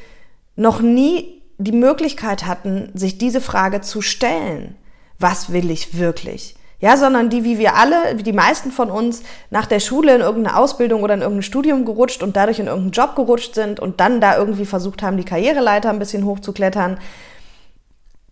noch 0.54 0.80
nie 0.80 1.42
die 1.58 1.72
Möglichkeit 1.72 2.46
hatten, 2.46 2.90
sich 2.94 3.18
diese 3.18 3.40
Frage 3.40 3.80
zu 3.80 4.02
stellen 4.02 4.76
was 5.18 5.52
will 5.52 5.70
ich 5.70 5.98
wirklich? 5.98 6.56
Ja, 6.78 6.98
sondern 6.98 7.30
die, 7.30 7.42
wie 7.42 7.58
wir 7.58 7.74
alle, 7.76 7.96
wie 8.16 8.22
die 8.22 8.34
meisten 8.34 8.70
von 8.70 8.90
uns, 8.90 9.22
nach 9.50 9.64
der 9.64 9.80
Schule 9.80 10.14
in 10.14 10.20
irgendeine 10.20 10.58
Ausbildung 10.58 11.02
oder 11.02 11.14
in 11.14 11.22
irgendein 11.22 11.42
Studium 11.42 11.86
gerutscht 11.86 12.22
und 12.22 12.36
dadurch 12.36 12.58
in 12.58 12.66
irgendeinen 12.66 12.92
Job 12.92 13.16
gerutscht 13.16 13.54
sind 13.54 13.80
und 13.80 13.98
dann 13.98 14.20
da 14.20 14.36
irgendwie 14.36 14.66
versucht 14.66 15.02
haben, 15.02 15.16
die 15.16 15.24
Karriereleiter 15.24 15.88
ein 15.88 15.98
bisschen 15.98 16.26
hochzuklettern, 16.26 16.98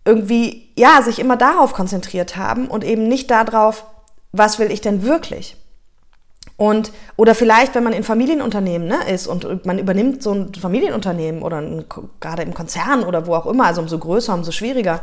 irgendwie, 0.05 0.71
ja, 0.77 1.01
sich 1.01 1.17
immer 1.17 1.37
darauf 1.37 1.73
konzentriert 1.73 2.37
haben 2.37 2.67
und 2.67 2.83
eben 2.83 3.07
nicht 3.07 3.31
darauf, 3.31 3.85
was 4.31 4.59
will 4.59 4.71
ich 4.71 4.81
denn 4.81 5.01
wirklich? 5.03 5.57
Und, 6.57 6.91
oder 7.17 7.33
vielleicht, 7.33 7.73
wenn 7.73 7.83
man 7.83 7.93
in 7.93 8.03
Familienunternehmen 8.03 8.87
ne, 8.87 8.99
ist 9.11 9.27
und 9.27 9.65
man 9.65 9.79
übernimmt 9.79 10.21
so 10.21 10.33
ein 10.33 10.53
Familienunternehmen 10.53 11.41
oder 11.41 11.57
ein, 11.57 11.85
gerade 12.19 12.43
im 12.43 12.53
Konzern 12.53 13.03
oder 13.03 13.25
wo 13.25 13.33
auch 13.33 13.47
immer, 13.47 13.65
also 13.65 13.81
umso 13.81 13.97
größer, 13.97 14.33
umso 14.33 14.51
schwieriger, 14.51 15.01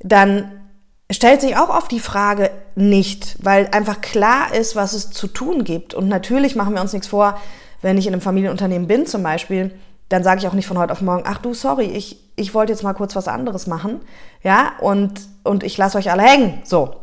dann 0.00 0.69
stellt 1.10 1.40
sich 1.40 1.56
auch 1.56 1.68
oft 1.68 1.90
die 1.90 2.00
Frage 2.00 2.50
nicht, 2.74 3.36
weil 3.42 3.68
einfach 3.72 4.00
klar 4.00 4.54
ist, 4.54 4.76
was 4.76 4.92
es 4.92 5.10
zu 5.10 5.26
tun 5.26 5.64
gibt. 5.64 5.94
Und 5.94 6.08
natürlich 6.08 6.56
machen 6.56 6.74
wir 6.74 6.80
uns 6.80 6.92
nichts 6.92 7.08
vor, 7.08 7.38
wenn 7.82 7.98
ich 7.98 8.06
in 8.06 8.12
einem 8.12 8.22
Familienunternehmen 8.22 8.86
bin 8.86 9.06
zum 9.06 9.22
Beispiel, 9.22 9.72
dann 10.08 10.24
sage 10.24 10.40
ich 10.40 10.48
auch 10.48 10.52
nicht 10.52 10.66
von 10.66 10.78
heute 10.78 10.92
auf 10.92 11.02
morgen, 11.02 11.24
ach 11.24 11.38
du, 11.38 11.54
sorry, 11.54 11.86
ich, 11.86 12.20
ich 12.36 12.52
wollte 12.52 12.72
jetzt 12.72 12.82
mal 12.82 12.94
kurz 12.94 13.14
was 13.16 13.28
anderes 13.28 13.66
machen, 13.66 14.00
ja, 14.42 14.72
und, 14.80 15.20
und 15.44 15.62
ich 15.62 15.78
lasse 15.78 15.98
euch 15.98 16.10
alle 16.10 16.22
hängen, 16.22 16.60
so. 16.64 16.96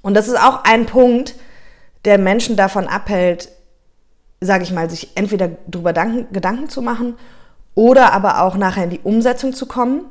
Und 0.00 0.14
das 0.14 0.28
ist 0.28 0.38
auch 0.38 0.64
ein 0.64 0.86
Punkt, 0.86 1.34
der 2.04 2.18
Menschen 2.18 2.56
davon 2.56 2.86
abhält, 2.86 3.50
sage 4.40 4.62
ich 4.62 4.72
mal, 4.72 4.88
sich 4.88 5.10
entweder 5.16 5.50
darüber 5.66 5.92
Gedanken 5.92 6.70
zu 6.70 6.82
machen 6.82 7.16
oder 7.74 8.12
aber 8.12 8.42
auch 8.42 8.56
nachher 8.56 8.84
in 8.84 8.90
die 8.90 9.00
Umsetzung 9.00 9.52
zu 9.52 9.66
kommen 9.66 10.02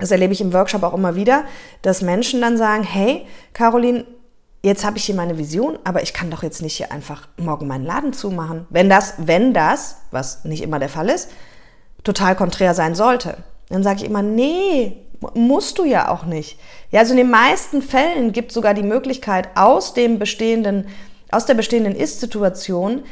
das 0.00 0.10
erlebe 0.10 0.32
ich 0.32 0.40
im 0.40 0.52
Workshop 0.52 0.82
auch 0.82 0.94
immer 0.94 1.14
wieder, 1.14 1.44
dass 1.82 2.02
Menschen 2.02 2.40
dann 2.40 2.56
sagen, 2.56 2.82
hey, 2.82 3.26
Caroline, 3.52 4.04
jetzt 4.62 4.84
habe 4.84 4.98
ich 4.98 5.04
hier 5.04 5.14
meine 5.14 5.38
Vision, 5.38 5.78
aber 5.84 6.02
ich 6.02 6.12
kann 6.12 6.30
doch 6.30 6.42
jetzt 6.42 6.62
nicht 6.62 6.76
hier 6.76 6.92
einfach 6.92 7.28
morgen 7.36 7.66
meinen 7.66 7.84
Laden 7.84 8.12
zumachen. 8.12 8.66
Wenn 8.70 8.88
das, 8.88 9.14
wenn 9.18 9.54
das, 9.54 9.96
was 10.10 10.44
nicht 10.44 10.62
immer 10.62 10.78
der 10.78 10.88
Fall 10.88 11.08
ist, 11.08 11.30
total 12.04 12.34
konträr 12.34 12.74
sein 12.74 12.94
sollte. 12.94 13.36
Dann 13.68 13.82
sage 13.82 14.00
ich 14.00 14.04
immer, 14.04 14.22
nee, 14.22 14.96
musst 15.34 15.78
du 15.78 15.84
ja 15.84 16.08
auch 16.08 16.24
nicht. 16.24 16.58
Ja, 16.90 17.00
also 17.00 17.12
in 17.12 17.18
den 17.18 17.30
meisten 17.30 17.82
Fällen 17.82 18.32
gibt 18.32 18.50
es 18.50 18.54
sogar 18.54 18.74
die 18.74 18.82
Möglichkeit, 18.82 19.48
aus 19.54 19.94
dem 19.94 20.18
bestehenden, 20.18 20.88
aus 21.30 21.46
der 21.46 21.54
bestehenden 21.54 21.94
Ist-Situation 21.94 23.02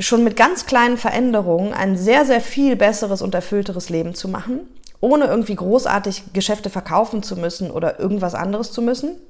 schon 0.00 0.24
mit 0.24 0.36
ganz 0.36 0.66
kleinen 0.66 0.96
Veränderungen 0.96 1.72
ein 1.72 1.96
sehr, 1.96 2.24
sehr 2.24 2.40
viel 2.40 2.76
besseres 2.76 3.22
und 3.22 3.34
erfüllteres 3.34 3.90
Leben 3.90 4.14
zu 4.14 4.28
machen 4.28 4.60
ohne 5.04 5.26
irgendwie 5.26 5.54
großartig 5.54 6.32
Geschäfte 6.32 6.70
verkaufen 6.70 7.22
zu 7.22 7.36
müssen 7.36 7.70
oder 7.70 8.00
irgendwas 8.00 8.34
anderes 8.34 8.72
zu 8.72 8.80
müssen. 8.80 9.20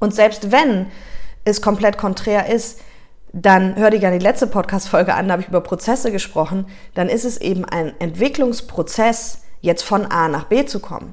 Und 0.00 0.14
selbst 0.14 0.50
wenn 0.50 0.86
es 1.44 1.60
komplett 1.60 1.98
konträr 1.98 2.46
ist, 2.46 2.80
dann 3.32 3.76
hör 3.76 3.90
dir 3.90 3.98
gerne 3.98 4.18
die 4.18 4.24
letzte 4.24 4.46
Podcast-Folge 4.46 5.14
an, 5.14 5.28
da 5.28 5.32
habe 5.32 5.42
ich 5.42 5.48
über 5.48 5.60
Prozesse 5.60 6.10
gesprochen, 6.10 6.66
dann 6.94 7.10
ist 7.10 7.24
es 7.24 7.38
eben 7.38 7.66
ein 7.66 7.92
Entwicklungsprozess, 8.00 9.42
jetzt 9.60 9.82
von 9.82 10.06
A 10.06 10.28
nach 10.28 10.44
B 10.44 10.64
zu 10.64 10.80
kommen. 10.80 11.12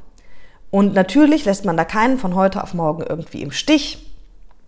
Und 0.71 0.93
natürlich 0.93 1.43
lässt 1.43 1.65
man 1.65 1.75
da 1.75 1.83
keinen 1.83 2.17
von 2.17 2.35
heute 2.35 2.63
auf 2.63 2.73
morgen 2.73 3.03
irgendwie 3.03 3.41
im 3.41 3.51
Stich 3.51 4.09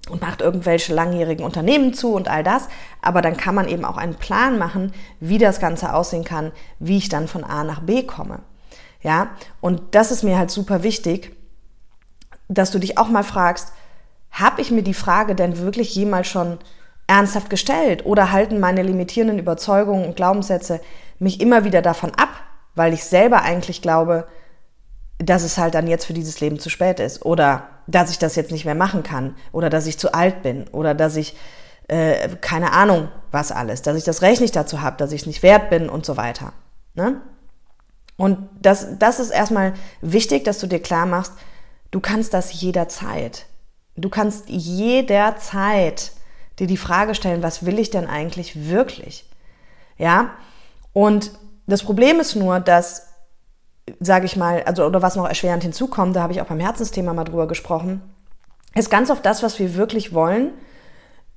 und 0.10 0.22
macht 0.22 0.42
irgendwelche 0.42 0.94
langjährigen 0.94 1.46
Unternehmen 1.46 1.94
zu 1.94 2.14
und 2.14 2.28
all 2.28 2.44
das. 2.44 2.68
Aber 3.02 3.22
dann 3.22 3.38
kann 3.38 3.56
man 3.56 3.70
eben 3.70 3.86
auch 3.86 3.98
einen 3.98 4.16
Plan 4.16 4.58
machen, 4.60 4.92
wie 5.20 5.38
das 5.38 5.60
Ganze 5.60 5.94
aussehen 5.94 6.26
kann, 6.26 6.52
wie 6.80 6.98
ich 6.98 7.10
dann 7.10 7.28
von 7.28 7.44
A 7.44 7.64
nach 7.64 7.80
B 7.80 8.04
komme. 8.04 8.40
Ja, 9.06 9.30
und 9.62 9.94
das 9.94 10.10
ist 10.10 10.24
mir 10.24 10.36
halt 10.36 10.50
super 10.50 10.82
wichtig, 10.82 11.36
dass 12.48 12.72
du 12.72 12.80
dich 12.80 12.98
auch 12.98 13.08
mal 13.08 13.24
fragst, 13.24 13.72
habe 14.32 14.62
ich 14.62 14.72
mir 14.72 14.82
die 14.82 14.96
Frage 14.96 15.36
denn 15.36 15.60
wirklich 15.60 15.94
jemals 15.94 16.26
schon 16.26 16.58
ernsthaft 17.06 17.52
gestellt? 17.52 18.04
Oder 18.08 18.32
halten 18.32 18.60
meine 18.60 18.82
limitierenden 18.82 19.38
Überzeugungen 19.38 20.06
und 20.06 20.16
Glaubenssätze 20.16 20.82
mich 21.20 21.40
immer 21.40 21.64
wieder 21.66 21.84
davon 21.84 22.16
ab, 22.16 22.30
weil 22.74 22.94
ich 22.94 23.04
selber 23.04 23.44
eigentlich 23.44 23.84
glaube, 23.84 24.26
dass 25.20 25.44
es 25.44 25.60
halt 25.60 25.76
dann 25.76 25.86
jetzt 25.86 26.06
für 26.06 26.14
dieses 26.14 26.40
Leben 26.40 26.58
zu 26.58 26.72
spät 26.72 27.00
ist? 27.00 27.24
Oder 27.24 27.70
dass 27.86 28.10
ich 28.10 28.18
das 28.18 28.36
jetzt 28.36 28.52
nicht 28.52 28.66
mehr 28.66 28.74
machen 28.74 29.04
kann? 29.04 29.36
Oder 29.52 29.70
dass 29.70 29.86
ich 29.86 30.00
zu 30.00 30.16
alt 30.16 30.42
bin? 30.42 30.68
Oder 30.70 30.96
dass 30.96 31.16
ich 31.16 31.38
äh, 31.90 32.30
keine 32.42 32.74
Ahnung 32.74 33.10
was 33.30 33.52
alles, 33.52 33.84
dass 33.84 33.98
ich 33.98 34.04
das 34.04 34.24
Recht 34.24 34.42
nicht 34.42 34.56
dazu 34.56 34.82
habe, 34.82 34.98
dass 34.98 35.12
ich 35.12 35.22
es 35.22 35.28
nicht 35.28 35.44
wert 35.44 35.70
bin 35.70 35.90
und 35.90 36.08
so 36.08 36.18
weiter. 36.18 36.54
Ne? 36.96 37.22
Und 38.18 38.50
das, 38.62 38.98
das 38.98 39.20
ist 39.20 39.32
erstmal 39.32 39.74
wichtig, 40.02 40.44
dass 40.46 40.60
du 40.60 40.68
dir 40.68 40.82
klar 40.82 41.06
machst, 41.06 41.34
du 41.92 42.00
kannst 42.00 42.34
das 42.34 42.62
jederzeit. 42.62 43.46
Du 43.96 44.10
kannst 44.10 44.50
jederzeit 44.50 46.12
dir 46.60 46.68
die 46.68 46.78
Frage 46.78 47.16
stellen, 47.16 47.44
was 47.44 47.66
will 47.66 47.80
ich 47.80 47.90
denn 47.90 48.08
eigentlich 48.08 48.70
wirklich? 48.70 49.30
Ja? 49.98 50.32
Und 50.94 51.32
das 51.68 51.84
Problem 51.84 52.20
ist 52.20 52.36
nur, 52.36 52.60
dass 52.60 53.08
sage 54.00 54.26
ich 54.26 54.36
mal, 54.36 54.64
also 54.64 54.86
oder 54.86 55.02
was 55.02 55.16
noch 55.16 55.28
erschwerend 55.28 55.64
hinzukommt, 55.64 56.16
da 56.16 56.22
habe 56.22 56.34
ich 56.34 56.42
auch 56.42 56.48
beim 56.48 56.60
Herzensthema 56.60 57.14
mal 57.14 57.24
drüber 57.24 57.48
gesprochen, 57.48 58.02
ist 58.74 58.90
ganz 58.90 59.10
oft 59.10 59.26
das, 59.26 59.44
was 59.44 59.60
wir 59.60 59.76
wirklich 59.76 60.14
wollen, 60.14 60.52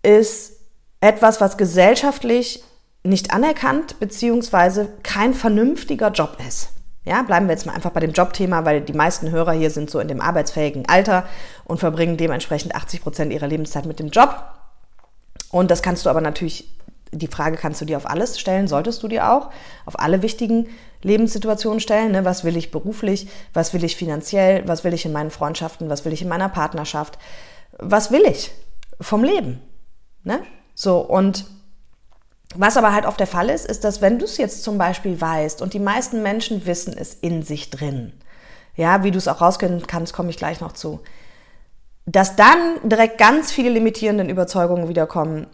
ist 0.03 0.61
etwas, 1.01 1.41
was 1.41 1.59
gesellschaftlich 1.59 2.65
nicht 3.03 3.33
anerkannt 3.33 4.01
beziehungsweise 4.01 4.89
kein 5.03 5.35
vernünftiger 5.35 6.11
Job 6.11 6.37
ist. 6.47 6.71
Ja, 7.05 7.23
bleiben 7.23 7.47
wir 7.47 7.55
jetzt 7.55 7.65
mal 7.65 7.73
einfach 7.73 7.93
bei 7.93 8.01
dem 8.01 8.13
Jobthema, 8.13 8.67
weil 8.67 8.83
die 8.83 8.93
meisten 8.93 9.31
Hörer 9.31 9.53
hier 9.53 9.71
sind 9.71 9.89
so 9.89 9.99
in 9.99 10.09
dem 10.09 10.21
arbeitsfähigen 10.21 10.87
Alter 10.89 11.25
und 11.65 11.81
verbringen 11.81 12.19
dementsprechend 12.19 12.75
80 12.75 13.03
Prozent 13.03 13.33
ihrer 13.33 13.47
Lebenszeit 13.47 13.87
mit 13.87 13.99
dem 13.99 14.09
Job. 14.09 14.45
Und 15.51 15.71
das 15.71 15.81
kannst 15.81 16.05
du 16.05 16.11
aber 16.11 16.21
natürlich, 16.21 16.77
die 17.13 17.29
Frage 17.29 17.57
kannst 17.57 17.81
du 17.81 17.87
dir 17.87 17.97
auf 17.97 18.05
alles 18.05 18.39
stellen, 18.39 18.69
solltest 18.69 19.03
du 19.03 19.09
dir 19.09 19.33
auch, 19.33 19.51
auf 19.87 19.99
alle 19.99 20.21
wichtigen 20.21 20.69
Lebenssituationen 21.03 21.81
stellen. 21.81 22.13
Ne? 22.13 22.27
Was 22.27 22.45
will 22.45 22.59
ich 22.59 22.71
beruflich? 22.71 23.29
Was 23.55 23.73
will 23.73 23.85
ich 23.85 23.97
finanziell? 23.97 24.69
Was 24.69 24.85
will 24.85 24.93
ich 24.93 25.07
in 25.07 25.13
meinen 25.13 25.31
Freundschaften? 25.31 25.89
Was 25.89 26.05
will 26.05 26.13
ich 26.13 26.21
in 26.21 26.29
meiner 26.29 26.51
Partnerschaft? 26.51 27.19
Was 27.79 28.11
will 28.11 28.27
ich 28.27 28.51
vom 29.01 29.25
Leben? 29.25 29.63
Ne? 30.25 30.41
So, 30.75 30.99
und 30.99 31.47
was 32.55 32.77
aber 32.77 32.93
halt 32.93 33.07
oft 33.07 33.21
der 33.21 33.27
Fall 33.27 33.51
ist, 33.51 33.67
ist, 33.67 33.85
dass 33.85 34.01
wenn 34.01 34.19
du 34.19 34.25
es 34.25 34.39
jetzt 34.39 34.63
zum 34.63 34.79
Beispiel 34.79 35.21
weißt 35.21 35.61
und 35.61 35.75
die 35.75 35.81
meisten 35.81 36.23
Menschen 36.23 36.65
wissen 36.67 36.97
es 36.97 37.15
in 37.15 37.43
sich 37.43 37.71
drin, 37.71 38.13
ja, 38.75 39.03
wie 39.03 39.11
du 39.11 39.19
es 39.19 39.29
auch 39.29 39.41
rauskennen 39.41 39.87
kannst, 39.87 40.15
komme 40.15 40.31
ich 40.31 40.37
gleich 40.37 40.61
noch 40.61 40.73
zu, 40.73 41.01
dass 42.07 42.37
dann 42.37 42.77
direkt 42.85 43.19
ganz 43.19 43.53
viele 43.53 43.69
limitierenden 43.71 44.31
Überzeugungen 44.31 44.89
wiederkommen, 44.89 45.47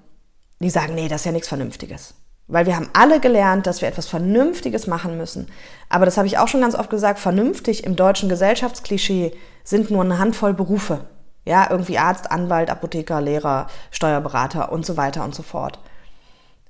die 0.60 0.70
sagen, 0.70 0.94
nee, 0.94 1.08
das 1.08 1.22
ist 1.22 1.26
ja 1.26 1.32
nichts 1.32 1.48
Vernünftiges. 1.48 2.14
Weil 2.46 2.66
wir 2.66 2.76
haben 2.76 2.90
alle 2.92 3.20
gelernt, 3.20 3.66
dass 3.66 3.80
wir 3.80 3.88
etwas 3.88 4.06
Vernünftiges 4.06 4.86
machen 4.86 5.16
müssen. 5.16 5.48
Aber 5.88 6.04
das 6.04 6.16
habe 6.16 6.26
ich 6.26 6.38
auch 6.38 6.46
schon 6.46 6.60
ganz 6.60 6.74
oft 6.74 6.90
gesagt, 6.90 7.18
vernünftig 7.18 7.84
im 7.84 7.96
deutschen 7.96 8.28
Gesellschaftsklischee 8.28 9.32
sind 9.64 9.90
nur 9.90 10.04
eine 10.04 10.18
Handvoll 10.18 10.52
Berufe. 10.52 11.06
Ja, 11.46 11.68
irgendwie 11.70 11.98
Arzt, 11.98 12.30
Anwalt, 12.30 12.70
Apotheker, 12.70 13.20
Lehrer, 13.20 13.66
Steuerberater 13.90 14.70
und 14.70 14.86
so 14.86 14.96
weiter 14.96 15.24
und 15.24 15.34
so 15.34 15.42
fort. 15.42 15.78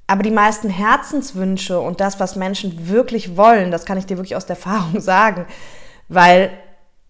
Aber 0.07 0.23
die 0.23 0.31
meisten 0.31 0.69
Herzenswünsche 0.69 1.81
und 1.81 2.01
das, 2.01 2.21
was 2.21 2.37
Menschen 2.37 2.89
wirklich 2.89 3.37
wollen, 3.37 3.71
das 3.71 3.87
kann 3.87 3.99
ich 3.99 4.07
dir 4.07 4.17
wirklich 4.17 4.37
aus 4.37 4.47
der 4.47 4.57
Erfahrung 4.57 5.01
sagen, 5.01 5.47
weil 6.09 6.51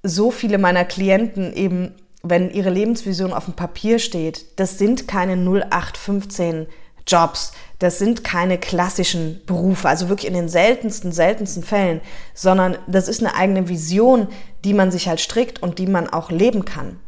so 0.02 0.30
viele 0.30 0.58
meiner 0.58 0.84
Klienten 0.84 1.52
eben, 1.54 1.94
wenn 2.22 2.50
ihre 2.50 2.70
Lebensvision 2.70 3.32
auf 3.32 3.46
dem 3.46 3.54
Papier 3.54 3.98
steht, 3.98 4.58
das 4.60 4.78
sind 4.78 5.08
keine 5.08 5.34
0815 5.34 6.66
Jobs, 7.06 7.52
das 7.80 7.98
sind 7.98 8.24
keine 8.24 8.58
klassischen 8.58 9.42
Berufe, 9.46 9.88
also 9.88 10.08
wirklich 10.08 10.28
in 10.28 10.34
den 10.34 10.48
seltensten, 10.48 11.12
seltensten 11.12 11.62
Fällen, 11.62 12.00
sondern 12.32 12.78
das 12.86 13.08
ist 13.08 13.20
eine 13.20 13.34
eigene 13.34 13.68
Vision, 13.68 14.28
die 14.64 14.72
man 14.72 14.90
sich 14.90 15.08
halt 15.08 15.20
strickt 15.20 15.62
und 15.62 15.78
die 15.78 15.86
man 15.86 16.08
auch 16.08 16.30
leben 16.30 16.64
kann. 16.64 16.98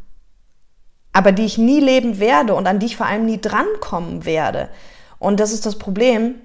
Aber 1.13 1.33
die 1.33 1.47
ich 1.47 1.57
nie 1.57 1.81
leben 1.81 2.19
werde 2.19 2.55
und 2.55 2.67
an 2.67 2.79
die 2.79 2.87
ich 2.87 2.97
vor 2.97 3.07
allem 3.07 3.25
nie 3.25 3.41
drankommen 3.41 4.27
werde. 4.27 4.69
Und 5.19 5.41
das 5.41 5.53
ist 5.53 5.67
das 5.67 5.77
Problem, 5.79 6.37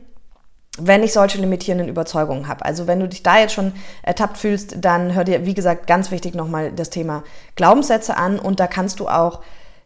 wenn 0.77 1.03
ich 1.03 1.11
solche 1.13 1.37
limitierenden 1.37 1.89
Überzeugungen 1.89 2.47
habe. 2.47 2.63
Also 2.65 2.87
wenn 2.87 2.99
du 2.99 3.07
dich 3.07 3.23
da 3.23 3.39
jetzt 3.39 3.53
schon 3.53 3.73
ertappt 4.03 4.37
fühlst, 4.37 4.75
dann 4.79 5.13
hör 5.13 5.25
dir, 5.25 5.45
wie 5.45 5.53
gesagt, 5.53 5.85
ganz 5.85 6.11
wichtig 6.11 6.33
nochmal 6.33 6.71
das 6.71 6.89
Thema 6.89 7.23
Glaubenssätze 7.55 8.15
an 8.15 8.39
und 8.39 8.59
da 8.59 8.67
kannst 8.67 8.99
du 8.99 9.09
auch 9.09 9.41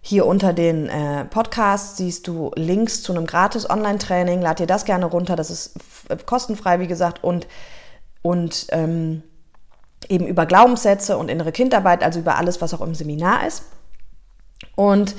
hier 0.07 0.27
unter 0.27 0.53
den 0.53 0.87
äh, 0.87 1.25
Podcasts 1.25 1.97
siehst 1.97 2.27
du 2.27 2.51
Links 2.55 3.01
zu 3.01 3.11
einem 3.11 3.25
gratis 3.25 3.67
Online-Training. 3.67 4.39
Lad 4.39 4.59
dir 4.59 4.67
das 4.67 4.85
gerne 4.85 5.07
runter. 5.07 5.35
Das 5.35 5.49
ist 5.49 5.73
kostenfrei, 6.27 6.79
wie 6.79 6.85
gesagt, 6.85 7.23
und, 7.23 7.47
und 8.21 8.67
ähm, 8.69 9.23
eben 10.07 10.27
über 10.27 10.45
Glaubenssätze 10.45 11.17
und 11.17 11.29
innere 11.29 11.51
Kindarbeit, 11.51 12.03
also 12.03 12.19
über 12.19 12.35
alles, 12.37 12.61
was 12.61 12.75
auch 12.75 12.81
im 12.81 12.93
Seminar 12.93 13.47
ist. 13.47 13.63
Und 14.75 15.15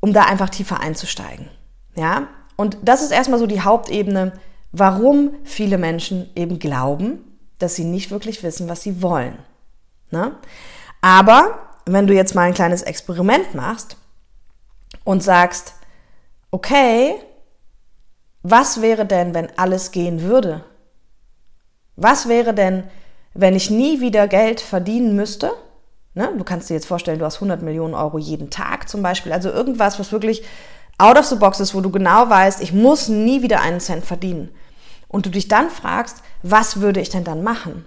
um 0.00 0.14
da 0.14 0.22
einfach 0.22 0.48
tiefer 0.48 0.80
einzusteigen. 0.80 1.50
Ja, 1.94 2.28
und 2.56 2.78
das 2.82 3.02
ist 3.02 3.10
erstmal 3.10 3.38
so 3.38 3.46
die 3.46 3.60
Hauptebene, 3.60 4.32
warum 4.72 5.34
viele 5.44 5.78
Menschen 5.78 6.30
eben 6.34 6.58
glauben, 6.58 7.38
dass 7.58 7.74
sie 7.74 7.84
nicht 7.84 8.10
wirklich 8.10 8.42
wissen, 8.42 8.68
was 8.68 8.82
sie 8.82 9.02
wollen. 9.02 9.38
Ne? 10.10 10.32
Aber 11.00 11.58
wenn 11.86 12.06
du 12.06 12.14
jetzt 12.14 12.34
mal 12.34 12.42
ein 12.42 12.54
kleines 12.54 12.82
Experiment 12.82 13.54
machst 13.54 13.96
und 15.04 15.22
sagst, 15.22 15.74
okay, 16.50 17.14
was 18.42 18.82
wäre 18.82 19.06
denn, 19.06 19.34
wenn 19.34 19.56
alles 19.56 19.90
gehen 19.90 20.22
würde? 20.22 20.64
Was 21.96 22.28
wäre 22.28 22.54
denn, 22.54 22.84
wenn 23.34 23.54
ich 23.54 23.70
nie 23.70 24.00
wieder 24.00 24.28
Geld 24.28 24.60
verdienen 24.60 25.14
müsste? 25.14 25.52
Ne? 26.14 26.32
Du 26.36 26.44
kannst 26.44 26.68
dir 26.68 26.74
jetzt 26.74 26.86
vorstellen, 26.86 27.18
du 27.18 27.24
hast 27.24 27.36
100 27.36 27.62
Millionen 27.62 27.94
Euro 27.94 28.18
jeden 28.18 28.50
Tag 28.50 28.88
zum 28.88 29.02
Beispiel. 29.02 29.32
Also 29.32 29.50
irgendwas, 29.50 29.98
was 29.98 30.12
wirklich 30.12 30.42
out 31.02 31.18
of 31.18 31.26
the 31.26 31.34
box 31.34 31.58
ist, 31.58 31.74
wo 31.74 31.80
du 31.80 31.90
genau 31.90 32.30
weißt, 32.30 32.62
ich 32.62 32.72
muss 32.72 33.08
nie 33.08 33.42
wieder 33.42 33.60
einen 33.60 33.80
Cent 33.80 34.04
verdienen. 34.04 34.54
Und 35.08 35.26
du 35.26 35.30
dich 35.30 35.48
dann 35.48 35.68
fragst, 35.68 36.22
was 36.42 36.80
würde 36.80 37.00
ich 37.00 37.10
denn 37.10 37.24
dann 37.24 37.42
machen? 37.42 37.84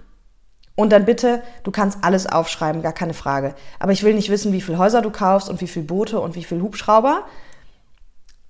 Und 0.74 0.90
dann 0.90 1.06
bitte, 1.06 1.42
du 1.62 1.70
kannst 1.70 1.98
alles 2.02 2.26
aufschreiben, 2.26 2.82
gar 2.82 2.92
keine 2.92 3.14
Frage. 3.14 3.54
Aber 3.78 3.92
ich 3.92 4.02
will 4.02 4.14
nicht 4.14 4.28
wissen, 4.28 4.52
wie 4.52 4.60
viele 4.60 4.76
Häuser 4.76 5.00
du 5.00 5.10
kaufst 5.10 5.48
und 5.48 5.62
wie 5.62 5.66
viele 5.66 5.86
Boote 5.86 6.20
und 6.20 6.34
wie 6.34 6.44
viele 6.44 6.62
Hubschrauber, 6.62 7.24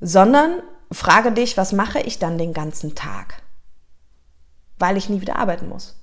sondern 0.00 0.56
frage 0.90 1.30
dich, 1.30 1.56
was 1.56 1.72
mache 1.72 2.00
ich 2.00 2.18
dann 2.18 2.36
den 2.36 2.52
ganzen 2.52 2.96
Tag? 2.96 3.42
Weil 4.78 4.96
ich 4.96 5.08
nie 5.08 5.20
wieder 5.20 5.36
arbeiten 5.36 5.68
muss. 5.68 5.96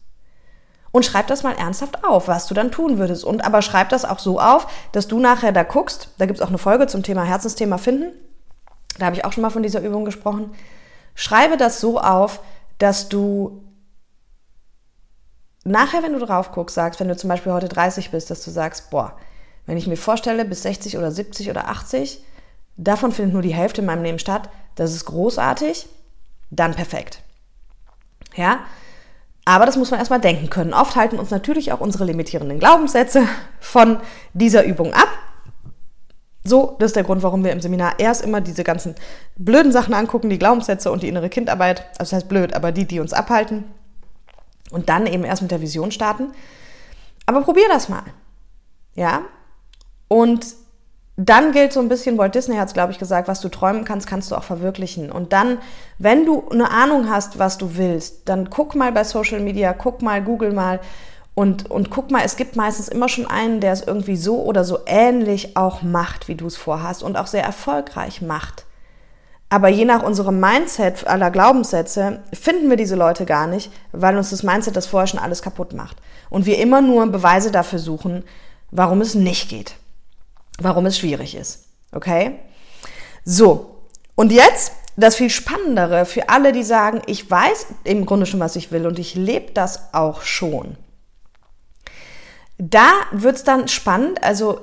Und 0.92 1.06
schreib 1.06 1.28
das 1.28 1.44
mal 1.44 1.56
ernsthaft 1.56 2.06
auf, 2.06 2.30
was 2.30 2.48
du 2.48 2.54
dann 2.54 2.72
tun 2.72 2.98
würdest. 2.98 3.26
Und 3.26 3.44
aber 3.44 3.62
schreib 3.62 3.90
das 3.90 4.06
auch 4.06 4.20
so 4.20 4.40
auf, 4.40 4.68
dass 4.94 5.08
du 5.08 5.20
nachher 5.20 5.52
da 5.52 5.64
guckst. 5.64 6.10
Da 6.18 6.26
gibt 6.26 6.40
es 6.40 6.42
auch 6.42 6.50
eine 6.50 6.58
Folge 6.58 6.88
zum 6.88 7.04
Thema 7.04 7.24
Herzensthema 7.24 7.78
finden. 7.78 8.14
Da 9.00 9.06
habe 9.06 9.16
ich 9.16 9.26
auch 9.26 9.32
schon 9.32 9.42
mal 9.42 9.50
von 9.50 9.64
dieser 9.64 9.82
Übung 9.82 10.06
gesprochen. 10.06 10.52
Schreibe 11.16 11.58
das 11.58 11.80
so 11.80 12.00
auf, 12.00 12.42
dass 12.78 13.10
du 13.10 13.64
nachher, 15.64 16.04
wenn 16.04 16.14
du 16.14 16.26
drauf 16.26 16.52
guckst, 16.52 16.76
sagst, 16.76 17.00
wenn 17.00 17.08
du 17.08 17.16
zum 17.16 17.30
Beispiel 17.30 17.54
heute 17.54 17.70
30 17.70 18.12
bist, 18.12 18.30
dass 18.30 18.44
du 18.44 18.52
sagst, 18.52 18.90
boah, 18.90 19.18
wenn 19.66 19.78
ich 19.78 19.88
mir 19.88 19.98
vorstelle, 19.98 20.46
bis 20.46 20.64
60 20.64 20.98
oder 20.98 21.12
70 21.12 21.50
oder 21.50 21.70
80, 21.70 22.24
davon 22.76 23.12
findet 23.12 23.34
nur 23.34 23.42
die 23.42 23.54
Hälfte 23.54 23.82
in 23.82 23.88
meinem 23.88 24.04
Leben 24.04 24.20
statt, 24.20 24.50
das 24.76 24.94
ist 24.94 25.06
großartig, 25.06 25.88
dann 26.50 26.74
perfekt. 26.74 27.22
Ja, 28.36 28.60
aber 29.46 29.66
das 29.66 29.78
muss 29.78 29.92
man 29.92 30.00
erstmal 30.00 30.22
denken 30.22 30.50
können. 30.50 30.74
Oft 30.74 30.96
halten 30.96 31.20
uns 31.20 31.30
natürlich 31.30 31.72
auch 31.72 31.82
unsere 31.82 32.06
limitierenden 32.06 32.60
Glaubenssätze 32.60 33.28
von 33.60 34.00
dieser 34.34 34.64
Übung 34.64 34.94
ab. 34.94 35.10
So, 36.44 36.76
das 36.80 36.88
ist 36.88 36.96
der 36.96 37.04
Grund, 37.04 37.24
warum 37.24 37.44
wir 37.44 37.52
im 37.52 37.62
Seminar 37.62 38.00
erst 38.00 38.22
immer 38.22 38.42
diese 38.42 38.64
ganzen 38.64 38.96
blöden 39.38 39.72
Sachen 39.72 39.94
angucken, 39.94 40.30
die 40.30 40.40
Glaubenssätze 40.40 40.92
und 40.92 41.04
die 41.04 41.08
innere 41.08 41.30
Kindarbeit. 41.30 41.86
Also 41.98 42.12
das 42.12 42.14
heißt 42.14 42.30
blöd, 42.30 42.54
aber 42.54 42.72
die, 42.72 42.86
die 42.86 43.00
uns 43.00 43.14
abhalten 43.14 43.64
und 44.72 44.90
dann 44.90 45.08
eben 45.08 45.24
erst 45.24 45.42
mit 45.42 45.52
der 45.52 45.62
Vision 45.62 45.92
starten. 45.92 46.32
Aber 47.26 47.42
probier 47.42 47.68
das 47.70 47.88
mal. 47.88 48.04
Ja? 48.96 49.22
Und 50.10 50.46
dann 51.16 51.52
gilt 51.52 51.72
so 51.72 51.80
ein 51.80 51.90
bisschen, 51.90 52.18
Walt 52.18 52.34
Disney 52.34 52.56
hat 52.56 52.70
es, 52.70 52.74
glaube 52.74 52.92
ich, 52.92 52.98
gesagt, 52.98 53.28
was 53.28 53.40
du 53.40 53.50
träumen 53.50 53.86
kannst, 53.86 54.08
kannst 54.08 54.32
du 54.32 54.36
auch 54.36 54.44
verwirklichen. 54.44 55.12
Und 55.12 55.32
dann, 55.32 55.60
wenn 56.00 56.26
du 56.26 56.50
eine 56.50 56.72
Ahnung 56.72 57.10
hast, 57.10 57.38
was 57.38 57.58
du 57.58 57.78
willst, 57.78 58.28
dann 58.28 58.50
guck 58.50 58.74
mal 58.76 58.92
bei 58.92 59.04
Social 59.04 59.40
Media, 59.40 59.74
guck 59.74 60.02
mal, 60.02 60.24
google 60.24 60.52
mal 60.52 60.80
und, 61.36 61.72
und 61.72 61.90
guck 61.90 62.12
mal, 62.12 62.22
es 62.24 62.36
gibt 62.36 62.56
meistens 62.56 62.88
immer 62.88 63.10
schon 63.10 63.26
einen, 63.26 63.60
der 63.60 63.74
es 63.74 63.82
irgendwie 63.82 64.18
so 64.18 64.44
oder 64.44 64.64
so 64.64 64.80
ähnlich 64.86 65.58
auch 65.58 65.82
macht, 65.82 66.28
wie 66.28 66.36
du 66.36 66.46
es 66.46 66.56
vorhast 66.56 67.02
und 67.02 67.18
auch 67.18 67.28
sehr 67.28 67.44
erfolgreich 67.44 68.22
macht. 68.22 68.66
Aber 69.50 69.70
je 69.70 69.86
nach 69.86 70.04
unserem 70.04 70.40
Mindset 70.40 71.06
aller 71.08 71.32
Glaubenssätze 71.32 72.24
finden 72.34 72.70
wir 72.70 72.78
diese 72.78 72.96
Leute 72.96 73.26
gar 73.26 73.48
nicht, 73.48 73.72
weil 73.92 74.18
uns 74.18 74.32
das 74.32 74.44
Mindset 74.44 74.76
das 74.76 74.88
vorher 74.88 75.08
schon 75.08 75.20
alles 75.20 75.42
kaputt 75.42 75.74
macht. 75.74 75.98
Und 76.30 76.46
wir 76.46 76.58
immer 76.58 76.82
nur 76.82 77.06
Beweise 77.08 77.52
dafür 77.52 77.80
suchen, 77.80 78.24
warum 78.72 79.02
es 79.02 79.14
nicht 79.14 79.50
geht. 79.50 79.76
Warum 80.60 80.86
es 80.86 80.98
schwierig 80.98 81.36
ist. 81.36 81.66
Okay? 81.92 82.40
So. 83.26 83.76
Und 84.16 84.32
jetzt 84.32 84.72
das 84.96 85.16
viel 85.16 85.30
Spannendere 85.30 86.06
für 86.06 86.30
alle, 86.30 86.52
die 86.52 86.64
sagen, 86.64 87.02
ich 87.08 87.30
weiß 87.30 87.68
im 87.84 88.06
Grunde 88.06 88.26
schon, 88.26 88.40
was 88.40 88.56
ich 88.56 88.72
will 88.72 88.86
und 88.86 89.00
ich 89.00 89.16
lebe 89.16 89.52
das 89.52 89.94
auch 89.94 90.22
schon. 90.22 90.78
Da 92.58 92.90
wird 93.12 93.36
es 93.38 93.44
dann 93.44 93.68
spannend, 93.68 94.24
also, 94.24 94.62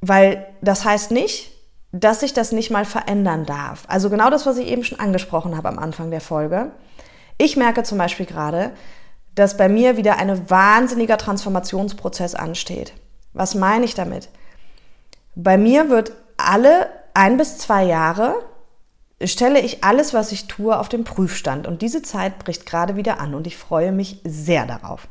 weil 0.00 0.46
das 0.60 0.84
heißt 0.84 1.10
nicht, 1.10 1.50
dass 1.92 2.20
sich 2.20 2.32
das 2.32 2.52
nicht 2.52 2.70
mal 2.70 2.84
verändern 2.84 3.44
darf. 3.44 3.84
Also 3.88 4.08
genau 4.08 4.30
das, 4.30 4.46
was 4.46 4.56
ich 4.56 4.68
eben 4.68 4.84
schon 4.84 4.98
angesprochen 4.98 5.56
habe 5.56 5.68
am 5.68 5.78
Anfang 5.78 6.10
der 6.10 6.22
Folge. 6.22 6.72
Ich 7.38 7.56
merke 7.56 7.82
zum 7.82 7.98
Beispiel 7.98 8.26
gerade, 8.26 8.72
dass 9.34 9.56
bei 9.56 9.68
mir 9.68 9.96
wieder 9.96 10.16
ein 10.16 10.48
wahnsinniger 10.50 11.18
Transformationsprozess 11.18 12.34
ansteht. 12.34 12.94
Was 13.34 13.54
meine 13.54 13.84
ich 13.84 13.94
damit? 13.94 14.28
Bei 15.34 15.58
mir 15.58 15.90
wird 15.90 16.12
alle 16.36 16.88
ein 17.14 17.36
bis 17.36 17.58
zwei 17.58 17.84
Jahre 17.84 18.36
stelle 19.24 19.60
ich 19.60 19.84
alles, 19.84 20.14
was 20.14 20.32
ich 20.32 20.46
tue, 20.46 20.78
auf 20.78 20.88
den 20.88 21.04
Prüfstand. 21.04 21.66
Und 21.66 21.82
diese 21.82 22.02
Zeit 22.02 22.38
bricht 22.38 22.66
gerade 22.66 22.96
wieder 22.96 23.20
an 23.20 23.34
und 23.34 23.46
ich 23.46 23.56
freue 23.56 23.92
mich 23.92 24.20
sehr 24.24 24.66
darauf. 24.66 25.06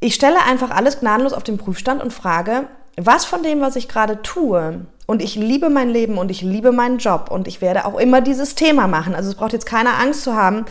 Ich 0.00 0.14
stelle 0.14 0.42
einfach 0.44 0.70
alles 0.70 1.00
gnadenlos 1.00 1.32
auf 1.32 1.44
den 1.44 1.58
Prüfstand 1.58 2.02
und 2.02 2.12
frage, 2.12 2.68
was 2.96 3.24
von 3.24 3.42
dem, 3.42 3.60
was 3.60 3.76
ich 3.76 3.88
gerade 3.88 4.22
tue, 4.22 4.86
und 5.10 5.22
ich 5.22 5.34
liebe 5.34 5.70
mein 5.70 5.90
Leben 5.90 6.18
und 6.18 6.30
ich 6.30 6.40
liebe 6.40 6.70
meinen 6.70 6.98
Job 6.98 7.32
und 7.32 7.48
ich 7.48 7.60
werde 7.60 7.84
auch 7.84 7.98
immer 7.98 8.20
dieses 8.20 8.54
Thema 8.54 8.86
machen. 8.86 9.16
Also 9.16 9.28
es 9.28 9.34
braucht 9.34 9.52
jetzt 9.52 9.66
keine 9.66 9.94
Angst 9.94 10.22
zu 10.22 10.36
haben, 10.36 10.66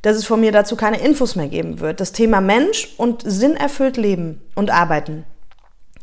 dass 0.00 0.16
es 0.16 0.24
von 0.24 0.40
mir 0.40 0.50
dazu 0.50 0.76
keine 0.76 0.98
Infos 0.98 1.36
mehr 1.36 1.48
geben 1.48 1.78
wird. 1.78 2.00
Das 2.00 2.12
Thema 2.12 2.40
Mensch 2.40 2.94
und 2.96 3.22
sinnerfüllt 3.22 3.98
Leben 3.98 4.40
und 4.54 4.70
Arbeiten 4.70 5.26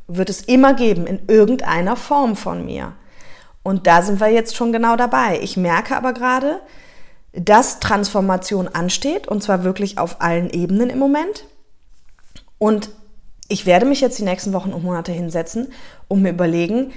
wird 0.08 0.30
es 0.30 0.42
immer 0.42 0.76
geben 0.76 1.08
in 1.08 1.22
irgendeiner 1.28 1.96
Form 1.96 2.36
von 2.36 2.63
mir. 2.63 2.94
Und 3.63 3.88
da 3.88 4.04
sind 4.04 4.20
wir 4.20 4.30
jetzt 4.30 4.56
schon 4.56 4.72
genau 4.72 4.96
dabei. 4.96 5.39
Ich 5.42 5.58
merke 5.58 5.98
aber 5.98 6.13
gerade, 6.13 6.62
dass 7.34 7.80
Transformation 7.80 8.68
ansteht 8.68 9.28
und 9.28 9.42
zwar 9.42 9.63
wirklich 9.63 9.98
auf 9.98 10.22
allen 10.22 10.52
Ebenen 10.52 10.92
im 10.92 11.00
Moment. 11.00 11.46
Und 12.60 12.91
ich 13.48 13.65
werde 13.65 13.88
mich 13.88 14.00
jetzt 14.00 14.19
die 14.19 14.24
nächsten 14.24 14.54
Wochen 14.54 14.74
und 14.74 14.84
Monate 14.84 15.12
hinsetzen 15.12 15.74
und 16.08 16.22
mir 16.22 16.30
überlegen, 16.30 16.93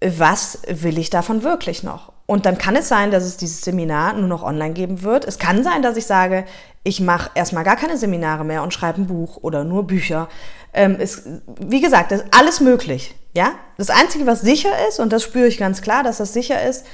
was 0.00 0.60
will 0.66 0.98
ich 0.98 1.10
davon 1.10 1.42
wirklich 1.42 1.82
noch? 1.82 2.12
Und 2.26 2.46
dann 2.46 2.56
kann 2.56 2.76
es 2.76 2.88
sein, 2.88 3.10
dass 3.10 3.24
es 3.24 3.36
dieses 3.36 3.60
Seminar 3.60 4.14
nur 4.14 4.28
noch 4.28 4.42
online 4.42 4.72
geben 4.72 5.02
wird. 5.02 5.24
Es 5.24 5.38
kann 5.38 5.62
sein, 5.62 5.82
dass 5.82 5.96
ich 5.96 6.06
sage, 6.06 6.44
ich 6.82 7.00
mache 7.00 7.30
erstmal 7.34 7.62
gar 7.62 7.76
keine 7.76 7.98
Seminare 7.98 8.44
mehr 8.44 8.62
und 8.62 8.72
schreibe 8.72 9.02
ein 9.02 9.06
Buch 9.06 9.38
oder 9.42 9.64
nur 9.64 9.86
Bücher. 9.86 10.28
Ähm, 10.72 10.96
es, 10.98 11.24
wie 11.60 11.80
gesagt, 11.80 12.10
das 12.10 12.22
ist 12.22 12.34
alles 12.34 12.60
möglich. 12.60 13.14
Ja? 13.34 13.52
Das 13.76 13.90
Einzige, 13.90 14.26
was 14.26 14.40
sicher 14.40 14.70
ist, 14.88 14.98
und 14.98 15.12
das 15.12 15.22
spüre 15.22 15.46
ich 15.46 15.58
ganz 15.58 15.82
klar, 15.82 16.02
dass 16.02 16.18
das 16.18 16.32
sicher 16.32 16.62
ist, 16.62 16.86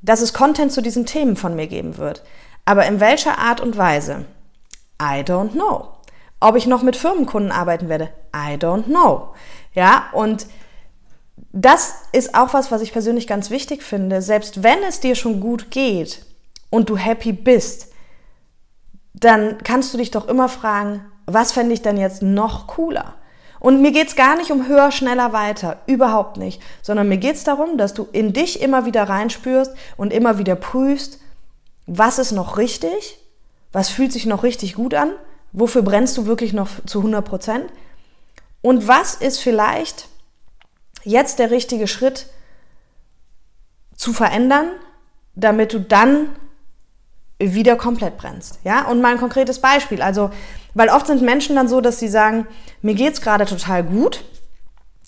dass 0.00 0.20
es 0.20 0.32
Content 0.32 0.72
zu 0.72 0.82
diesen 0.82 1.06
Themen 1.06 1.36
von 1.36 1.54
mir 1.54 1.68
geben 1.68 1.96
wird. 1.96 2.24
Aber 2.64 2.86
in 2.86 2.98
welcher 2.98 3.38
Art 3.38 3.60
und 3.60 3.76
Weise? 3.76 4.24
I 5.00 5.22
don't 5.22 5.52
know. 5.52 5.88
Ob 6.42 6.56
ich 6.56 6.66
noch 6.66 6.82
mit 6.82 6.96
Firmenkunden 6.96 7.52
arbeiten 7.52 7.88
werde? 7.88 8.08
I 8.34 8.56
don't 8.56 8.86
know. 8.86 9.28
Ja, 9.74 10.06
und 10.12 10.46
das 11.52 11.94
ist 12.10 12.34
auch 12.34 12.52
was, 12.52 12.72
was 12.72 12.82
ich 12.82 12.92
persönlich 12.92 13.28
ganz 13.28 13.50
wichtig 13.50 13.84
finde. 13.84 14.20
Selbst 14.22 14.64
wenn 14.64 14.82
es 14.82 14.98
dir 14.98 15.14
schon 15.14 15.38
gut 15.38 15.70
geht 15.70 16.26
und 16.68 16.90
du 16.90 16.96
happy 16.96 17.32
bist, 17.32 17.92
dann 19.14 19.58
kannst 19.62 19.94
du 19.94 19.98
dich 19.98 20.10
doch 20.10 20.26
immer 20.26 20.48
fragen, 20.48 21.04
was 21.26 21.52
fände 21.52 21.74
ich 21.74 21.82
denn 21.82 21.96
jetzt 21.96 22.22
noch 22.22 22.66
cooler? 22.66 23.14
Und 23.60 23.80
mir 23.80 23.92
geht's 23.92 24.16
gar 24.16 24.36
nicht 24.36 24.50
um 24.50 24.66
höher, 24.66 24.90
schneller, 24.90 25.32
weiter, 25.32 25.78
überhaupt 25.86 26.38
nicht, 26.38 26.60
sondern 26.82 27.08
mir 27.08 27.18
geht's 27.18 27.44
darum, 27.44 27.78
dass 27.78 27.94
du 27.94 28.08
in 28.10 28.32
dich 28.32 28.60
immer 28.60 28.84
wieder 28.84 29.04
reinspürst 29.04 29.72
und 29.96 30.12
immer 30.12 30.38
wieder 30.38 30.56
prüfst, 30.56 31.20
was 31.86 32.18
ist 32.18 32.32
noch 32.32 32.58
richtig, 32.58 33.20
was 33.70 33.90
fühlt 33.90 34.12
sich 34.12 34.26
noch 34.26 34.42
richtig 34.42 34.74
gut 34.74 34.94
an, 34.94 35.12
wofür 35.52 35.82
brennst 35.82 36.16
du 36.16 36.26
wirklich 36.26 36.52
noch 36.52 36.68
zu 36.86 36.98
100 36.98 37.24
Prozent 37.24 37.72
und 38.62 38.88
was 38.88 39.14
ist 39.14 39.38
vielleicht 39.40 40.08
jetzt 41.04 41.38
der 41.38 41.50
richtige 41.50 41.86
Schritt 41.86 42.26
zu 43.96 44.12
verändern, 44.12 44.70
damit 45.34 45.72
du 45.72 45.80
dann 45.80 46.28
wieder 47.38 47.76
komplett 47.76 48.18
brennst. 48.18 48.60
Ja, 48.64 48.86
und 48.86 49.00
mal 49.00 49.12
ein 49.12 49.18
konkretes 49.18 49.60
Beispiel. 49.60 50.02
Also, 50.02 50.30
weil 50.74 50.88
oft 50.88 51.06
sind 51.06 51.22
Menschen 51.22 51.56
dann 51.56 51.68
so, 51.68 51.80
dass 51.80 51.98
sie 51.98 52.08
sagen, 52.08 52.46
mir 52.82 52.94
geht's 52.94 53.20
gerade 53.20 53.46
total 53.46 53.82
gut. 53.82 54.24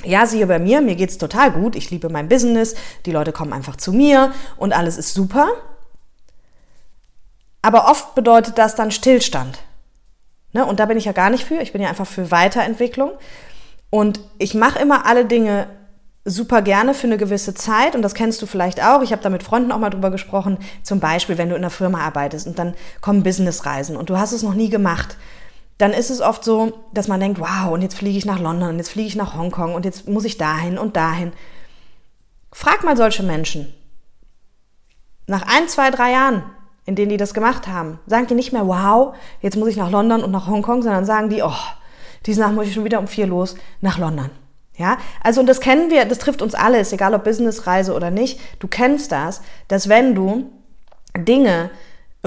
Ja, 0.05 0.27
siehe 0.27 0.47
bei 0.47 0.59
mir, 0.59 0.81
mir 0.81 0.97
geht's 0.97 1.19
total 1.19 1.53
gut. 1.53 1.77
Ich 1.77 1.91
liebe 1.91 2.09
mein 2.09 2.29
Business. 2.29 2.75
Die 3.07 3.13
Leute 3.13 3.33
kommen 3.33 3.53
einfach 3.53 3.77
zu 3.77 3.93
mir 3.93 4.33
und 4.57 4.73
alles 4.73 4.97
ist 4.97 5.15
super. 5.15 5.49
Aber 7.63 7.89
oft 7.89 8.15
bedeutet 8.15 8.59
das 8.59 8.75
dann 8.75 8.91
Stillstand. 8.91 9.59
Ne? 10.55 10.65
Und 10.65 10.81
da 10.81 10.87
bin 10.87 10.97
ich 10.97 11.05
ja 11.05 11.13
gar 11.13 11.29
nicht 11.29 11.45
für. 11.45 11.61
Ich 11.61 11.73
bin 11.73 11.83
ja 11.83 11.91
einfach 11.91 12.07
für 12.07 12.31
Weiterentwicklung. 12.31 13.11
Und 13.91 14.21
ich 14.39 14.55
mache 14.55 14.79
immer 14.79 15.05
alle 15.05 15.27
Dinge 15.27 15.67
super 16.25 16.63
gerne 16.63 16.95
für 16.95 17.07
eine 17.07 17.19
gewisse 17.19 17.55
Zeit 17.55 17.95
und 17.95 18.01
das 18.01 18.15
kennst 18.15 18.41
du 18.41 18.47
vielleicht 18.47 18.83
auch. 18.83 19.03
Ich 19.03 19.13
habe 19.13 19.23
da 19.23 19.29
mit 19.29 19.43
Freunden 19.43 19.71
auch 19.73 19.79
mal 19.79 19.91
drüber 19.91 20.11
gesprochen. 20.11 20.57
Zum 20.83 20.99
Beispiel, 20.99 21.37
wenn 21.37 21.51
du 21.51 21.55
in 21.55 21.61
einer 21.61 21.71
Firma 21.71 22.01
arbeitest 22.01 22.47
und 22.47 22.59
dann 22.59 22.75
kommen 23.03 23.23
Businessreisen 23.23 23.97
und 23.97 24.09
du 24.09 24.17
hast 24.17 24.33
es 24.33 24.43
noch 24.43 24.55
nie 24.55 24.71
gemacht, 24.71 25.19
dann 25.77 25.93
ist 25.93 26.11
es 26.11 26.21
oft 26.21 26.43
so, 26.45 26.73
dass 26.93 27.09
man 27.09 27.21
denkt, 27.21 27.41
wow, 27.41 27.73
und 27.73 27.83
jetzt 27.83 27.97
fliege 27.97 28.17
ich 28.17 28.25
nach 28.25 28.39
London 28.39 28.71
und 28.71 28.79
jetzt 28.79 28.91
fliege 28.91 29.09
ich 29.09 29.17
nach 29.17 29.37
Hongkong 29.37 29.75
und 29.75 29.85
jetzt 29.85 30.09
muss 30.09 30.25
ich 30.25 30.39
dahin 30.39 30.79
und 30.79 30.97
dahin. 30.97 31.33
Frag 32.53 32.85
mal 32.85 32.97
solche 32.97 33.23
Menschen. 33.23 33.75
Nach 35.27 35.43
ein, 35.43 35.69
zwei, 35.69 35.91
drei 35.91 36.13
Jahren, 36.13 36.45
in 36.87 36.97
denen 36.97 37.11
die 37.11 37.17
das 37.17 37.35
gemacht 37.35 37.67
haben, 37.67 37.99
sagen 38.07 38.27
die 38.27 38.35
nicht 38.35 38.53
mehr, 38.53 38.67
wow, 38.67 39.15
jetzt 39.41 39.57
muss 39.57 39.69
ich 39.69 39.77
nach 39.77 39.91
London 39.91 40.23
und 40.23 40.31
nach 40.31 40.47
Hongkong, 40.47 40.83
sondern 40.83 41.05
sagen 41.05 41.31
die, 41.31 41.43
oh, 41.43 41.53
diese 42.27 42.41
Nacht 42.41 42.55
muss 42.55 42.67
ich 42.67 42.75
schon 42.75 42.85
wieder 42.85 42.99
um 42.99 43.07
vier 43.07 43.27
los 43.27 43.57
nach 43.81 43.99
London. 43.99 44.31
Ja, 44.77 44.99
also 45.23 45.41
und 45.41 45.47
das 45.47 45.61
kennen 45.61 45.91
wir, 45.91 46.05
das 46.05 46.19
trifft 46.19 46.43
uns 46.43 46.55
alle, 46.55 46.81
ist 46.81 46.93
egal 46.93 47.15
ob 47.15 47.23
Businessreise 47.25 47.95
oder 47.95 48.11
nicht. 48.11 48.41
Du 48.59 48.67
kennst 48.67 49.13
das, 49.13 49.41
dass 49.69 49.89
wenn 49.89 50.17
du 50.17 50.51
Dinge 51.17 51.71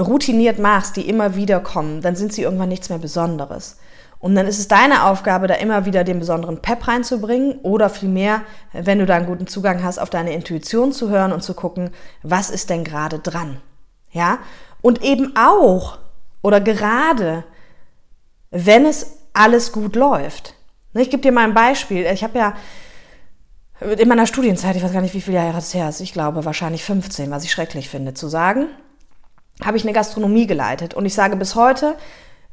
routiniert 0.00 0.58
machst, 0.58 0.96
die 0.96 1.08
immer 1.08 1.36
wieder 1.36 1.60
kommen, 1.60 2.00
dann 2.00 2.16
sind 2.16 2.32
sie 2.32 2.42
irgendwann 2.42 2.70
nichts 2.70 2.88
mehr 2.88 2.98
Besonderes. 2.98 3.76
Und 4.20 4.34
dann 4.34 4.46
ist 4.46 4.58
es 4.58 4.66
deine 4.66 5.04
Aufgabe, 5.04 5.46
da 5.46 5.54
immer 5.54 5.84
wieder 5.84 6.04
den 6.04 6.18
besonderen 6.18 6.60
Pep 6.60 6.88
reinzubringen 6.88 7.60
oder 7.62 7.88
vielmehr, 7.90 8.42
wenn 8.72 8.98
du 8.98 9.06
da 9.06 9.14
einen 9.14 9.26
guten 9.26 9.46
Zugang 9.46 9.84
hast, 9.84 9.98
auf 9.98 10.10
deine 10.10 10.32
Intuition 10.32 10.92
zu 10.92 11.08
hören 11.10 11.32
und 11.32 11.42
zu 11.42 11.54
gucken, 11.54 11.90
was 12.22 12.50
ist 12.50 12.70
denn 12.70 12.82
gerade 12.82 13.18
dran? 13.18 13.58
Ja? 14.18 14.38
Und 14.82 15.02
eben 15.02 15.36
auch 15.36 15.98
oder 16.42 16.60
gerade, 16.60 17.44
wenn 18.50 18.84
es 18.84 19.18
alles 19.32 19.72
gut 19.72 19.96
läuft. 19.96 20.54
Ne, 20.92 21.02
ich 21.02 21.10
gebe 21.10 21.22
dir 21.22 21.32
mal 21.32 21.44
ein 21.44 21.54
Beispiel. 21.54 22.04
Ich 22.06 22.24
habe 22.24 22.38
ja 22.38 22.54
in 23.80 24.08
meiner 24.08 24.26
Studienzeit, 24.26 24.74
ich 24.74 24.82
weiß 24.82 24.92
gar 24.92 25.02
nicht, 25.02 25.14
wie 25.14 25.20
viele 25.20 25.36
Jahre 25.36 25.52
das 25.52 25.72
her 25.72 25.88
ist, 25.88 26.00
ich 26.00 26.12
glaube 26.12 26.44
wahrscheinlich 26.44 26.82
15, 26.82 27.30
was 27.30 27.44
ich 27.44 27.52
schrecklich 27.52 27.88
finde 27.88 28.12
zu 28.12 28.26
sagen, 28.28 28.66
habe 29.64 29.76
ich 29.76 29.84
eine 29.84 29.92
Gastronomie 29.92 30.48
geleitet. 30.48 30.94
Und 30.94 31.06
ich 31.06 31.14
sage 31.14 31.36
bis 31.36 31.54
heute, 31.54 31.94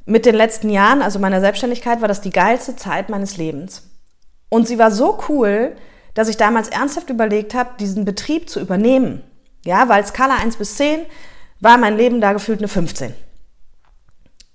mit 0.06 0.28
den 0.28 0.36
letzten 0.36 0.69
Jahren, 0.69 1.01
also 1.01 1.17
meiner 1.17 1.41
Selbstständigkeit, 1.41 2.01
war 2.01 2.08
das 2.08 2.21
die 2.21 2.30
geilste 2.30 2.75
Zeit 2.75 3.10
meines 3.10 3.38
Lebens. 3.38 3.89
Und 4.49 4.67
sie 4.67 4.78
war 4.78 4.91
so 4.91 5.17
cool, 5.28 5.75
dass 6.13 6.30
ich 6.30 6.38
damals 6.38 6.69
ernsthaft 6.69 7.10
überlegt 7.10 7.56
habe, 7.56 7.71
diesen 7.80 8.06
Betrieb 8.06 8.49
zu 8.49 8.60
übernehmen. 8.60 9.23
Ja, 9.65 9.89
weil 9.89 10.06
Skala 10.06 10.36
1 10.36 10.58
bis 10.58 10.75
10 10.75 11.01
war 11.59 11.77
mein 11.77 11.97
Leben 11.97 12.21
da 12.21 12.33
gefühlt 12.33 12.59
eine 12.59 12.67
15. 12.67 13.13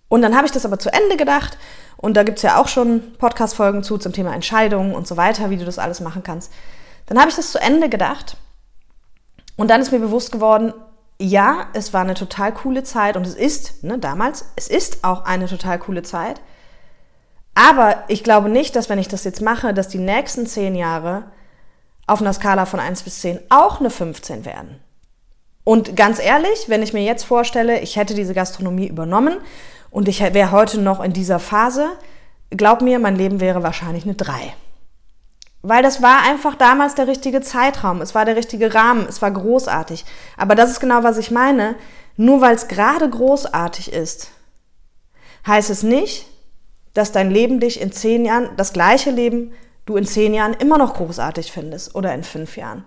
Und 0.08 0.22
dann 0.22 0.36
habe 0.36 0.46
ich 0.46 0.52
das 0.52 0.64
aber 0.64 0.78
zu 0.78 0.92
Ende 0.92 1.16
gedacht 1.16 1.56
und 1.96 2.14
da 2.14 2.22
gibt's 2.22 2.42
ja 2.42 2.60
auch 2.60 2.68
schon 2.68 3.14
Podcast-Folgen 3.18 3.82
zu 3.82 3.98
zum 3.98 4.12
Thema 4.12 4.34
Entscheidungen 4.34 4.94
und 4.94 5.06
so 5.06 5.16
weiter, 5.16 5.50
wie 5.50 5.56
du 5.56 5.64
das 5.64 5.78
alles 5.78 6.00
machen 6.00 6.22
kannst. 6.22 6.52
Dann 7.06 7.18
habe 7.18 7.30
ich 7.30 7.36
das 7.36 7.52
zu 7.52 7.60
Ende 7.60 7.88
gedacht 7.88 8.36
und 9.56 9.68
dann 9.68 9.80
ist 9.80 9.92
mir 9.92 10.00
bewusst 10.00 10.32
geworden, 10.32 10.72
ja, 11.20 11.66
es 11.74 11.92
war 11.92 12.00
eine 12.00 12.14
total 12.14 12.52
coole 12.52 12.82
Zeit 12.82 13.16
und 13.16 13.26
es 13.26 13.34
ist, 13.34 13.84
ne, 13.84 13.98
damals, 13.98 14.46
es 14.56 14.68
ist 14.68 15.04
auch 15.04 15.26
eine 15.26 15.46
total 15.46 15.78
coole 15.78 16.02
Zeit. 16.02 16.40
Aber 17.54 18.04
ich 18.08 18.24
glaube 18.24 18.48
nicht, 18.48 18.74
dass 18.74 18.88
wenn 18.88 18.98
ich 18.98 19.08
das 19.08 19.24
jetzt 19.24 19.42
mache, 19.42 19.74
dass 19.74 19.88
die 19.88 19.98
nächsten 19.98 20.46
zehn 20.46 20.74
Jahre 20.74 21.24
auf 22.06 22.20
einer 22.20 22.32
Skala 22.32 22.64
von 22.64 22.80
1 22.80 23.02
bis 23.02 23.20
10 23.20 23.38
auch 23.50 23.80
eine 23.80 23.90
15 23.90 24.44
werden. 24.44 24.80
Und 25.64 25.96
ganz 25.96 26.18
ehrlich, 26.18 26.68
wenn 26.68 26.82
ich 26.82 26.92
mir 26.92 27.02
jetzt 27.02 27.24
vorstelle, 27.24 27.80
ich 27.80 27.96
hätte 27.96 28.14
diese 28.14 28.34
Gastronomie 28.34 28.86
übernommen 28.86 29.36
und 29.90 30.08
ich 30.08 30.20
wäre 30.20 30.52
heute 30.52 30.80
noch 30.80 31.00
in 31.00 31.12
dieser 31.12 31.38
Phase, 31.38 31.90
glaub 32.50 32.82
mir, 32.82 32.98
mein 32.98 33.16
Leben 33.16 33.40
wäre 33.40 33.62
wahrscheinlich 33.62 34.04
eine 34.04 34.14
3. 34.14 34.54
Weil 35.62 35.82
das 35.82 36.00
war 36.00 36.22
einfach 36.22 36.54
damals 36.54 36.94
der 36.94 37.06
richtige 37.06 37.42
Zeitraum, 37.42 38.00
es 38.00 38.14
war 38.14 38.24
der 38.24 38.36
richtige 38.36 38.74
Rahmen, 38.74 39.06
es 39.06 39.20
war 39.20 39.30
großartig. 39.30 40.06
Aber 40.38 40.54
das 40.54 40.70
ist 40.70 40.80
genau, 40.80 41.02
was 41.02 41.18
ich 41.18 41.30
meine. 41.30 41.76
Nur 42.16 42.40
weil 42.40 42.54
es 42.54 42.68
gerade 42.68 43.08
großartig 43.08 43.92
ist, 43.92 44.30
heißt 45.46 45.70
es 45.70 45.82
nicht, 45.82 46.26
dass 46.94 47.12
dein 47.12 47.30
Leben 47.30 47.60
dich 47.60 47.80
in 47.80 47.92
zehn 47.92 48.24
Jahren, 48.24 48.50
das 48.56 48.72
gleiche 48.72 49.10
Leben, 49.10 49.52
du 49.86 49.96
in 49.96 50.06
zehn 50.06 50.34
Jahren 50.34 50.54
immer 50.54 50.78
noch 50.78 50.94
großartig 50.94 51.52
findest 51.52 51.94
oder 51.94 52.14
in 52.14 52.24
fünf 52.24 52.56
Jahren. 52.56 52.84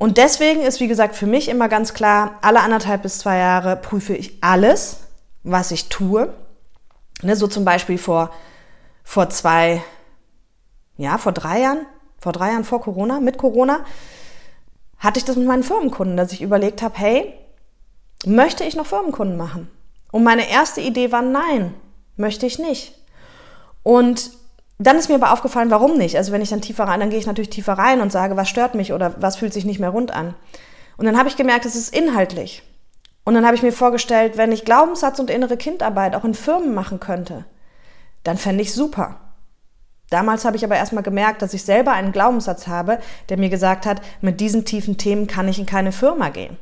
Und 0.00 0.16
deswegen 0.16 0.62
ist, 0.62 0.80
wie 0.80 0.88
gesagt, 0.88 1.14
für 1.14 1.26
mich 1.26 1.50
immer 1.50 1.68
ganz 1.68 1.92
klar, 1.92 2.38
alle 2.40 2.60
anderthalb 2.60 3.02
bis 3.02 3.18
zwei 3.18 3.36
Jahre 3.36 3.76
prüfe 3.76 4.16
ich 4.16 4.42
alles, 4.42 5.00
was 5.42 5.72
ich 5.72 5.90
tue. 5.90 6.32
Ne, 7.20 7.36
so 7.36 7.46
zum 7.46 7.66
Beispiel 7.66 7.98
vor, 7.98 8.30
vor 9.04 9.28
zwei, 9.28 9.82
ja, 10.96 11.18
vor 11.18 11.32
drei 11.32 11.60
Jahren, 11.60 11.84
vor 12.18 12.32
drei 12.32 12.52
Jahren 12.52 12.64
vor 12.64 12.80
Corona, 12.80 13.20
mit 13.20 13.36
Corona, 13.36 13.84
hatte 14.96 15.18
ich 15.18 15.26
das 15.26 15.36
mit 15.36 15.46
meinen 15.46 15.62
Firmenkunden, 15.62 16.16
dass 16.16 16.32
ich 16.32 16.40
überlegt 16.40 16.80
habe, 16.80 16.96
hey, 16.96 17.34
möchte 18.24 18.64
ich 18.64 18.76
noch 18.76 18.86
Firmenkunden 18.86 19.36
machen? 19.36 19.70
Und 20.12 20.24
meine 20.24 20.48
erste 20.48 20.80
Idee 20.80 21.12
war, 21.12 21.20
nein, 21.20 21.74
möchte 22.16 22.46
ich 22.46 22.58
nicht. 22.58 22.94
Und 23.82 24.30
dann 24.86 24.96
ist 24.96 25.08
mir 25.08 25.16
aber 25.16 25.32
aufgefallen, 25.32 25.70
warum 25.70 25.98
nicht? 25.98 26.16
Also 26.16 26.32
wenn 26.32 26.40
ich 26.40 26.48
dann 26.48 26.62
tiefer 26.62 26.84
rein, 26.84 27.00
dann 27.00 27.10
gehe 27.10 27.18
ich 27.18 27.26
natürlich 27.26 27.50
tiefer 27.50 27.74
rein 27.74 28.00
und 28.00 28.10
sage, 28.10 28.36
was 28.36 28.48
stört 28.48 28.74
mich 28.74 28.92
oder 28.92 29.14
was 29.18 29.36
fühlt 29.36 29.52
sich 29.52 29.66
nicht 29.66 29.78
mehr 29.78 29.90
rund 29.90 30.10
an. 30.10 30.34
Und 30.96 31.04
dann 31.04 31.18
habe 31.18 31.28
ich 31.28 31.36
gemerkt, 31.36 31.66
es 31.66 31.76
ist 31.76 31.94
inhaltlich. 31.94 32.62
Und 33.24 33.34
dann 33.34 33.44
habe 33.44 33.54
ich 33.54 33.62
mir 33.62 33.72
vorgestellt, 33.72 34.38
wenn 34.38 34.52
ich 34.52 34.64
Glaubenssatz 34.64 35.18
und 35.18 35.28
innere 35.28 35.58
Kindarbeit 35.58 36.14
auch 36.14 36.24
in 36.24 36.34
Firmen 36.34 36.74
machen 36.74 36.98
könnte, 36.98 37.44
dann 38.24 38.38
fände 38.38 38.62
ich 38.62 38.72
super. 38.72 39.16
Damals 40.08 40.44
habe 40.44 40.56
ich 40.56 40.64
aber 40.64 40.76
erstmal 40.76 41.02
gemerkt, 41.02 41.42
dass 41.42 41.54
ich 41.54 41.62
selber 41.62 41.92
einen 41.92 42.12
Glaubenssatz 42.12 42.66
habe, 42.66 42.98
der 43.28 43.36
mir 43.36 43.50
gesagt 43.50 43.86
hat, 43.86 44.00
mit 44.22 44.40
diesen 44.40 44.64
tiefen 44.64 44.96
Themen 44.96 45.26
kann 45.26 45.46
ich 45.46 45.58
in 45.58 45.66
keine 45.66 45.92
Firma 45.92 46.30
gehen. 46.30 46.56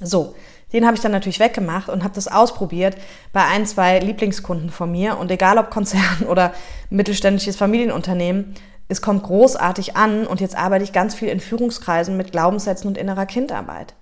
So, 0.00 0.34
den 0.72 0.84
habe 0.84 0.96
ich 0.96 1.00
dann 1.00 1.12
natürlich 1.12 1.40
weggemacht 1.40 1.88
und 1.88 2.04
habe 2.04 2.14
das 2.14 2.28
ausprobiert 2.28 2.96
bei 3.32 3.44
ein, 3.44 3.66
zwei 3.66 3.98
Lieblingskunden 3.98 4.70
von 4.70 4.90
mir. 4.90 5.16
Und 5.16 5.30
egal 5.30 5.58
ob 5.58 5.70
Konzern 5.70 6.22
oder 6.28 6.52
mittelständisches 6.90 7.56
Familienunternehmen, 7.56 8.54
es 8.88 9.02
kommt 9.02 9.24
großartig 9.24 9.96
an 9.96 10.26
und 10.26 10.40
jetzt 10.40 10.56
arbeite 10.56 10.84
ich 10.84 10.92
ganz 10.92 11.14
viel 11.14 11.28
in 11.28 11.40
Führungskreisen 11.40 12.16
mit 12.16 12.30
Glaubenssätzen 12.32 12.86
und 12.86 12.96
innerer 12.96 13.26
Kindarbeit. 13.26 13.94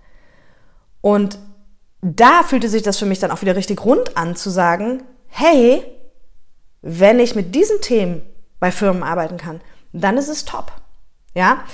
Und 1.01 1.38
da 2.03 2.42
fühlte 2.42 2.68
sich 2.68 2.83
das 2.83 2.99
für 2.99 3.07
mich 3.07 3.18
dann 3.18 3.31
auch 3.31 3.40
wieder 3.40 3.57
richtig 3.57 3.85
rund 3.85 4.16
an 4.16 4.37
zu 4.37 4.51
sagen, 4.51 5.03
hey, 5.29 5.83
wenn 6.83 7.18
ich 7.18 7.35
mit 7.35 7.55
diesen 7.55 7.81
Themen 7.81 8.23
bei 8.61 8.70
Firmen 8.70 9.03
arbeiten 9.03 9.38
kann, 9.38 9.62
dann 9.92 10.18
ist 10.18 10.29
es 10.29 10.44
top. 10.44 10.70
Ja? 11.35 11.64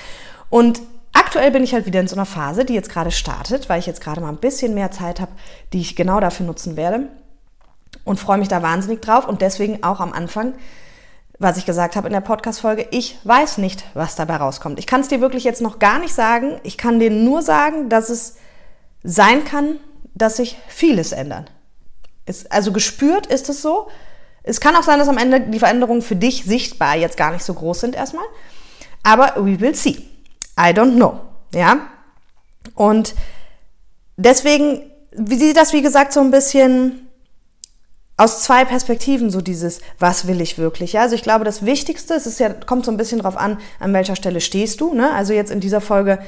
Und 0.50 0.80
aktuell 1.12 1.50
bin 1.50 1.64
ich 1.64 1.74
halt 1.74 1.86
wieder 1.86 2.00
in 2.00 2.06
so 2.06 2.14
einer 2.14 2.26
Phase, 2.26 2.64
die 2.64 2.74
jetzt 2.74 2.90
gerade 2.90 3.10
startet, 3.10 3.68
weil 3.68 3.80
ich 3.80 3.86
jetzt 3.86 4.00
gerade 4.00 4.20
mal 4.20 4.28
ein 4.28 4.36
bisschen 4.36 4.74
mehr 4.74 4.92
Zeit 4.92 5.20
habe, 5.20 5.32
die 5.72 5.80
ich 5.80 5.96
genau 5.96 6.20
dafür 6.20 6.46
nutzen 6.46 6.76
werde 6.76 7.08
und 8.04 8.20
freue 8.20 8.38
mich 8.38 8.48
da 8.48 8.62
wahnsinnig 8.62 9.00
drauf 9.02 9.26
und 9.26 9.42
deswegen 9.42 9.82
auch 9.82 9.98
am 9.98 10.12
Anfang, 10.12 10.54
was 11.40 11.56
ich 11.56 11.66
gesagt 11.66 11.96
habe 11.96 12.06
in 12.06 12.12
der 12.12 12.20
Podcast-Folge, 12.20 12.86
ich 12.92 13.18
weiß 13.24 13.58
nicht, 13.58 13.82
was 13.94 14.14
dabei 14.14 14.36
rauskommt. 14.36 14.78
Ich 14.78 14.86
kann 14.86 15.00
es 15.00 15.08
dir 15.08 15.20
wirklich 15.20 15.42
jetzt 15.42 15.60
noch 15.60 15.80
gar 15.80 15.98
nicht 15.98 16.14
sagen. 16.14 16.60
Ich 16.62 16.78
kann 16.78 17.00
dir 17.00 17.10
nur 17.10 17.42
sagen, 17.42 17.88
dass 17.88 18.10
es 18.10 18.36
sein 19.02 19.44
kann, 19.44 19.80
dass 20.14 20.36
sich 20.36 20.56
vieles 20.68 21.10
ändert. 21.10 21.50
Ist, 22.26 22.52
also 22.52 22.72
gespürt 22.72 23.26
ist 23.26 23.48
es 23.48 23.62
so. 23.62 23.88
Es 24.44 24.60
kann 24.60 24.76
auch 24.76 24.84
sein, 24.84 24.98
dass 24.98 25.08
am 25.08 25.18
Ende 25.18 25.40
die 25.40 25.58
Veränderungen 25.58 26.02
für 26.02 26.14
dich 26.14 26.44
sichtbar 26.44 26.94
jetzt 26.96 27.16
gar 27.16 27.32
nicht 27.32 27.44
so 27.44 27.54
groß 27.54 27.80
sind 27.80 27.96
erstmal. 27.96 28.24
Aber 29.02 29.34
we 29.36 29.58
will 29.58 29.74
see. 29.74 30.06
I 30.58 30.72
don't 30.74 30.94
know. 30.94 31.20
Ja? 31.52 31.88
Und 32.74 33.14
deswegen 34.16 34.90
wie 35.12 35.36
sieht 35.36 35.56
das, 35.56 35.72
wie 35.72 35.82
gesagt, 35.82 36.12
so 36.12 36.20
ein 36.20 36.30
bisschen 36.30 37.08
aus 38.20 38.42
zwei 38.42 38.66
Perspektiven, 38.66 39.30
so 39.30 39.40
dieses, 39.40 39.80
was 39.98 40.26
will 40.26 40.42
ich 40.42 40.58
wirklich? 40.58 40.92
Ja, 40.92 41.00
also 41.00 41.14
ich 41.14 41.22
glaube, 41.22 41.46
das 41.46 41.64
Wichtigste, 41.64 42.12
es 42.12 42.26
ist 42.26 42.38
ja, 42.38 42.50
kommt 42.50 42.84
so 42.84 42.90
ein 42.90 42.98
bisschen 42.98 43.20
drauf 43.20 43.34
an, 43.34 43.56
an 43.78 43.94
welcher 43.94 44.14
Stelle 44.14 44.42
stehst 44.42 44.82
du. 44.82 44.92
Ne? 44.92 45.10
Also 45.14 45.32
jetzt 45.32 45.50
in 45.50 45.60
dieser 45.60 45.80
Folge 45.80 46.18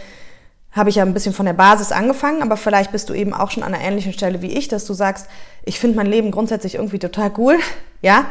habe 0.71 0.89
ich 0.89 0.97
ja 0.97 1.03
ein 1.03 1.13
bisschen 1.13 1.35
von 1.35 1.45
der 1.45 1.53
Basis 1.53 1.93
angefangen, 1.93 2.41
aber 2.41 2.57
vielleicht 2.57 2.93
bist 2.93 3.11
du 3.11 3.13
eben 3.13 3.35
auch 3.35 3.51
schon 3.51 3.63
an 3.63 3.75
einer 3.75 3.85
ähnlichen 3.85 4.15
Stelle 4.15 4.41
wie 4.41 4.53
ich, 4.53 4.69
dass 4.69 4.87
du 4.87 4.95
sagst, 4.95 5.27
ich 5.65 5.79
finde 5.79 5.99
mein 5.99 6.07
Leben 6.07 6.31
grundsätzlich 6.31 6.77
irgendwie 6.77 6.99
total 6.99 7.31
cool, 7.37 7.59
ja? 8.01 8.25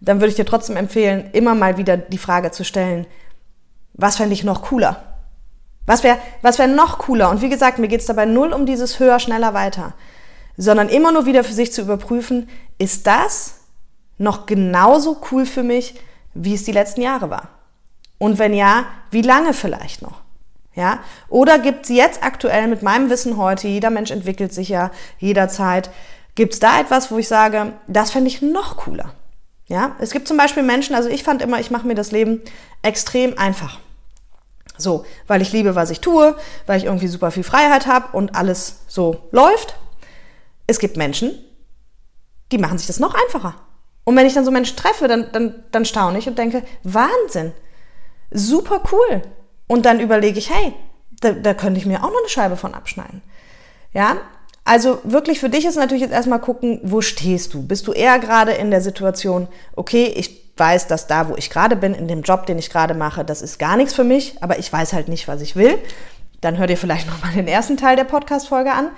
Dann 0.00 0.20
würde 0.20 0.28
ich 0.28 0.36
dir 0.36 0.44
trotzdem 0.44 0.76
empfehlen, 0.76 1.30
immer 1.32 1.54
mal 1.54 1.78
wieder 1.78 1.96
die 1.96 2.18
Frage 2.18 2.50
zu 2.50 2.62
stellen, 2.62 3.06
was 3.94 4.18
fände 4.18 4.34
ich 4.34 4.44
noch 4.44 4.60
cooler? 4.60 5.02
Was 5.86 6.04
wäre 6.04 6.18
was 6.42 6.58
wär 6.58 6.66
noch 6.66 6.98
cooler? 6.98 7.30
Und 7.30 7.40
wie 7.40 7.48
gesagt, 7.48 7.78
mir 7.78 7.88
geht 7.88 8.00
es 8.00 8.06
dabei 8.06 8.26
null 8.26 8.52
um 8.52 8.66
dieses 8.66 9.00
höher, 9.00 9.18
schneller, 9.18 9.54
weiter, 9.54 9.94
sondern 10.58 10.90
immer 10.90 11.12
nur 11.12 11.24
wieder 11.24 11.44
für 11.44 11.54
sich 11.54 11.72
zu 11.72 11.80
überprüfen, 11.80 12.48
ist 12.76 13.06
das 13.06 13.54
noch 14.18 14.44
genauso 14.44 15.18
cool 15.30 15.46
für 15.46 15.62
mich, 15.62 15.94
wie 16.34 16.54
es 16.54 16.64
die 16.64 16.72
letzten 16.72 17.00
Jahre 17.00 17.30
war? 17.30 17.48
Und 18.18 18.38
wenn 18.38 18.52
ja, 18.52 18.86
wie 19.10 19.22
lange 19.22 19.54
vielleicht 19.54 20.02
noch? 20.02 20.20
Ja? 20.74 21.00
Oder 21.28 21.58
gibt 21.58 21.84
es 21.84 21.90
jetzt 21.90 22.22
aktuell 22.22 22.66
mit 22.66 22.82
meinem 22.82 23.08
Wissen 23.08 23.36
heute, 23.36 23.68
jeder 23.68 23.90
Mensch 23.90 24.10
entwickelt 24.10 24.52
sich 24.52 24.68
ja 24.68 24.90
jederzeit, 25.18 25.90
gibt 26.34 26.54
es 26.54 26.60
da 26.60 26.80
etwas, 26.80 27.10
wo 27.10 27.18
ich 27.18 27.28
sage, 27.28 27.72
das 27.86 28.10
fände 28.10 28.28
ich 28.28 28.42
noch 28.42 28.76
cooler? 28.76 29.14
Ja? 29.68 29.96
Es 30.00 30.10
gibt 30.10 30.26
zum 30.26 30.36
Beispiel 30.36 30.64
Menschen, 30.64 30.96
also 30.96 31.08
ich 31.08 31.22
fand 31.22 31.40
immer, 31.40 31.60
ich 31.60 31.70
mache 31.70 31.86
mir 31.86 31.94
das 31.94 32.10
Leben 32.10 32.42
extrem 32.82 33.38
einfach. 33.38 33.78
So, 34.76 35.04
weil 35.26 35.42
ich 35.42 35.52
liebe, 35.52 35.74
was 35.74 35.90
ich 35.90 36.00
tue, 36.00 36.36
weil 36.66 36.78
ich 36.78 36.84
irgendwie 36.84 37.08
super 37.08 37.30
viel 37.30 37.42
Freiheit 37.42 37.86
habe 37.86 38.16
und 38.16 38.34
alles 38.36 38.80
so 38.86 39.28
läuft. 39.30 39.74
Es 40.68 40.78
gibt 40.78 40.96
Menschen, 40.96 41.32
die 42.52 42.58
machen 42.58 42.78
sich 42.78 42.86
das 42.86 43.00
noch 43.00 43.14
einfacher. 43.14 43.56
Und 44.04 44.14
wenn 44.16 44.26
ich 44.26 44.34
dann 44.34 44.44
so 44.44 44.50
Menschen 44.50 44.76
treffe, 44.76 45.08
dann, 45.08 45.32
dann, 45.32 45.64
dann 45.72 45.84
staune 45.84 46.18
ich 46.18 46.28
und 46.28 46.38
denke, 46.38 46.62
Wahnsinn, 46.84 47.52
super 48.30 48.82
cool. 48.92 49.22
Und 49.66 49.84
dann 49.84 49.98
überlege 49.98 50.38
ich, 50.38 50.50
hey, 50.50 50.74
da, 51.20 51.32
da 51.32 51.54
könnte 51.54 51.80
ich 51.80 51.86
mir 51.86 52.04
auch 52.04 52.10
noch 52.10 52.20
eine 52.20 52.28
Scheibe 52.28 52.56
von 52.56 52.74
abschneiden. 52.74 53.22
Ja, 53.92 54.18
also 54.64 55.00
wirklich 55.04 55.40
für 55.40 55.48
dich 55.48 55.64
ist 55.64 55.76
natürlich 55.76 56.02
jetzt 56.02 56.12
erstmal 56.12 56.40
gucken, 56.40 56.80
wo 56.82 57.00
stehst 57.00 57.54
du? 57.54 57.66
Bist 57.66 57.86
du 57.86 57.92
eher 57.92 58.18
gerade 58.18 58.52
in 58.52 58.70
der 58.70 58.82
Situation, 58.82 59.48
okay, 59.74 60.12
ich 60.14 60.52
weiß, 60.58 60.86
dass 60.88 61.06
da, 61.06 61.28
wo 61.28 61.36
ich 61.36 61.50
gerade 61.50 61.76
bin, 61.76 61.94
in 61.94 62.08
dem 62.08 62.22
Job, 62.22 62.46
den 62.46 62.58
ich 62.58 62.68
gerade 62.68 62.94
mache, 62.94 63.24
das 63.24 63.42
ist 63.42 63.58
gar 63.58 63.76
nichts 63.76 63.94
für 63.94 64.04
mich, 64.04 64.42
aber 64.42 64.58
ich 64.58 64.72
weiß 64.72 64.92
halt 64.92 65.08
nicht, 65.08 65.28
was 65.28 65.40
ich 65.40 65.56
will. 65.56 65.78
Dann 66.40 66.58
hör 66.58 66.66
dir 66.66 66.76
vielleicht 66.76 67.06
nochmal 67.08 67.32
den 67.32 67.48
ersten 67.48 67.76
Teil 67.76 67.96
der 67.96 68.04
Podcast-Folge 68.04 68.72
an. 68.72 68.88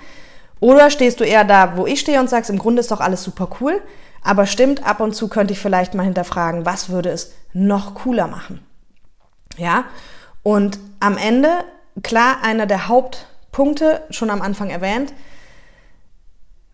Oder 0.61 0.91
stehst 0.91 1.19
du 1.19 1.25
eher 1.25 1.43
da, 1.43 1.75
wo 1.75 1.87
ich 1.87 1.99
stehe 1.99 2.19
und 2.19 2.29
sagst, 2.29 2.49
im 2.49 2.59
Grunde 2.59 2.79
ist 2.79 2.91
doch 2.91 3.01
alles 3.01 3.23
super 3.23 3.49
cool, 3.59 3.81
aber 4.23 4.45
stimmt, 4.45 4.85
ab 4.85 5.01
und 5.01 5.13
zu 5.13 5.27
könnte 5.27 5.53
ich 5.53 5.59
vielleicht 5.59 5.95
mal 5.95 6.03
hinterfragen, 6.03 6.65
was 6.65 6.89
würde 6.89 7.09
es 7.09 7.33
noch 7.51 7.95
cooler 7.95 8.27
machen? 8.27 8.63
Ja? 9.57 9.85
Und 10.43 10.79
am 10.99 11.17
Ende, 11.17 11.49
klar, 12.03 12.37
einer 12.43 12.67
der 12.67 12.87
Hauptpunkte, 12.87 14.03
schon 14.11 14.29
am 14.29 14.43
Anfang 14.43 14.69
erwähnt, 14.69 15.13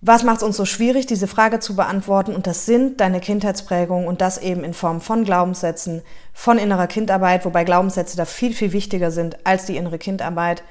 was 0.01 0.23
macht 0.23 0.37
es 0.37 0.43
uns 0.43 0.57
so 0.57 0.65
schwierig, 0.65 1.05
diese 1.05 1.27
Frage 1.27 1.59
zu 1.59 1.75
beantworten? 1.75 2.35
Und 2.35 2.45
das 2.45 2.65
sind 2.65 2.99
deine 2.99 3.21
Kindheitsprägungen 3.21 4.07
und 4.07 4.19
das 4.19 4.37
eben 4.37 4.63
in 4.65 4.73
Form 4.73 4.99
von 4.99 5.23
Glaubenssätzen, 5.23 6.03
von 6.33 6.57
innerer 6.57 6.87
Kindarbeit, 6.87 7.45
wobei 7.45 7.63
Glaubenssätze 7.63 8.17
da 8.17 8.25
viel, 8.25 8.53
viel 8.53 8.73
wichtiger 8.73 9.11
sind 9.11 9.37
als 9.45 9.65
die 9.65 9.77
innere 9.77 9.97
Kindarbeit 9.97 10.61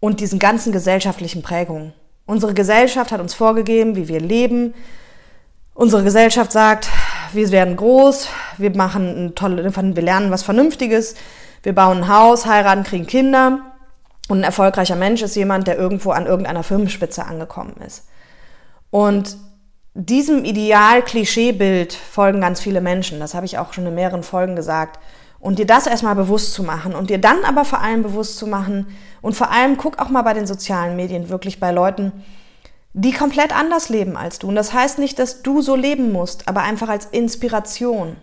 und 0.00 0.20
diesen 0.20 0.38
ganzen 0.38 0.72
gesellschaftlichen 0.72 1.42
Prägungen. 1.42 1.92
Unsere 2.30 2.54
Gesellschaft 2.54 3.10
hat 3.10 3.20
uns 3.20 3.34
vorgegeben, 3.34 3.96
wie 3.96 4.06
wir 4.06 4.20
leben. 4.20 4.72
Unsere 5.74 6.04
Gesellschaft 6.04 6.52
sagt, 6.52 6.88
wir 7.32 7.50
werden 7.50 7.74
groß, 7.74 8.28
wir 8.56 8.70
machen 8.76 9.26
ein 9.26 9.34
tolle, 9.34 9.64
wir 9.64 10.02
lernen 10.02 10.30
was 10.30 10.44
Vernünftiges, 10.44 11.16
wir 11.64 11.74
bauen 11.74 12.04
ein 12.04 12.08
Haus, 12.08 12.46
heiraten, 12.46 12.84
kriegen 12.84 13.08
Kinder. 13.08 13.58
Und 14.28 14.38
ein 14.38 14.44
erfolgreicher 14.44 14.94
Mensch 14.94 15.22
ist 15.22 15.34
jemand, 15.34 15.66
der 15.66 15.76
irgendwo 15.76 16.12
an 16.12 16.26
irgendeiner 16.26 16.62
Firmenspitze 16.62 17.24
angekommen 17.24 17.74
ist. 17.84 18.06
Und 18.90 19.36
diesem 19.94 20.44
Ideal-Klischeebild 20.44 21.92
folgen 21.92 22.40
ganz 22.40 22.60
viele 22.60 22.80
Menschen. 22.80 23.18
Das 23.18 23.34
habe 23.34 23.46
ich 23.46 23.58
auch 23.58 23.72
schon 23.72 23.86
in 23.86 23.94
mehreren 23.96 24.22
Folgen 24.22 24.54
gesagt. 24.54 25.00
Und 25.40 25.58
dir 25.58 25.66
das 25.66 25.88
erstmal 25.88 26.14
bewusst 26.14 26.54
zu 26.54 26.62
machen 26.62 26.94
und 26.94 27.10
dir 27.10 27.18
dann 27.18 27.42
aber 27.44 27.64
vor 27.64 27.80
allem 27.80 28.04
bewusst 28.04 28.36
zu 28.36 28.46
machen 28.46 28.86
und 29.22 29.34
vor 29.34 29.50
allem 29.50 29.76
guck 29.76 29.98
auch 29.98 30.08
mal 30.08 30.22
bei 30.22 30.34
den 30.34 30.46
sozialen 30.46 30.96
Medien 30.96 31.28
wirklich 31.28 31.60
bei 31.60 31.70
Leuten, 31.70 32.12
die 32.92 33.12
komplett 33.12 33.56
anders 33.56 33.88
leben 33.88 34.16
als 34.16 34.38
du. 34.38 34.48
Und 34.48 34.56
das 34.56 34.72
heißt 34.72 34.98
nicht, 34.98 35.18
dass 35.18 35.42
du 35.42 35.62
so 35.62 35.76
leben 35.76 36.12
musst, 36.12 36.48
aber 36.48 36.62
einfach 36.62 36.88
als 36.88 37.06
Inspiration. 37.06 38.16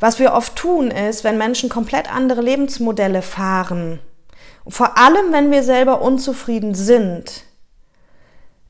Was 0.00 0.18
wir 0.18 0.32
oft 0.32 0.56
tun 0.56 0.90
ist, 0.90 1.24
wenn 1.24 1.38
Menschen 1.38 1.68
komplett 1.68 2.12
andere 2.12 2.40
Lebensmodelle 2.40 3.22
fahren, 3.22 4.00
vor 4.66 4.98
allem 4.98 5.32
wenn 5.32 5.50
wir 5.50 5.62
selber 5.62 6.00
unzufrieden 6.00 6.74
sind, 6.74 7.44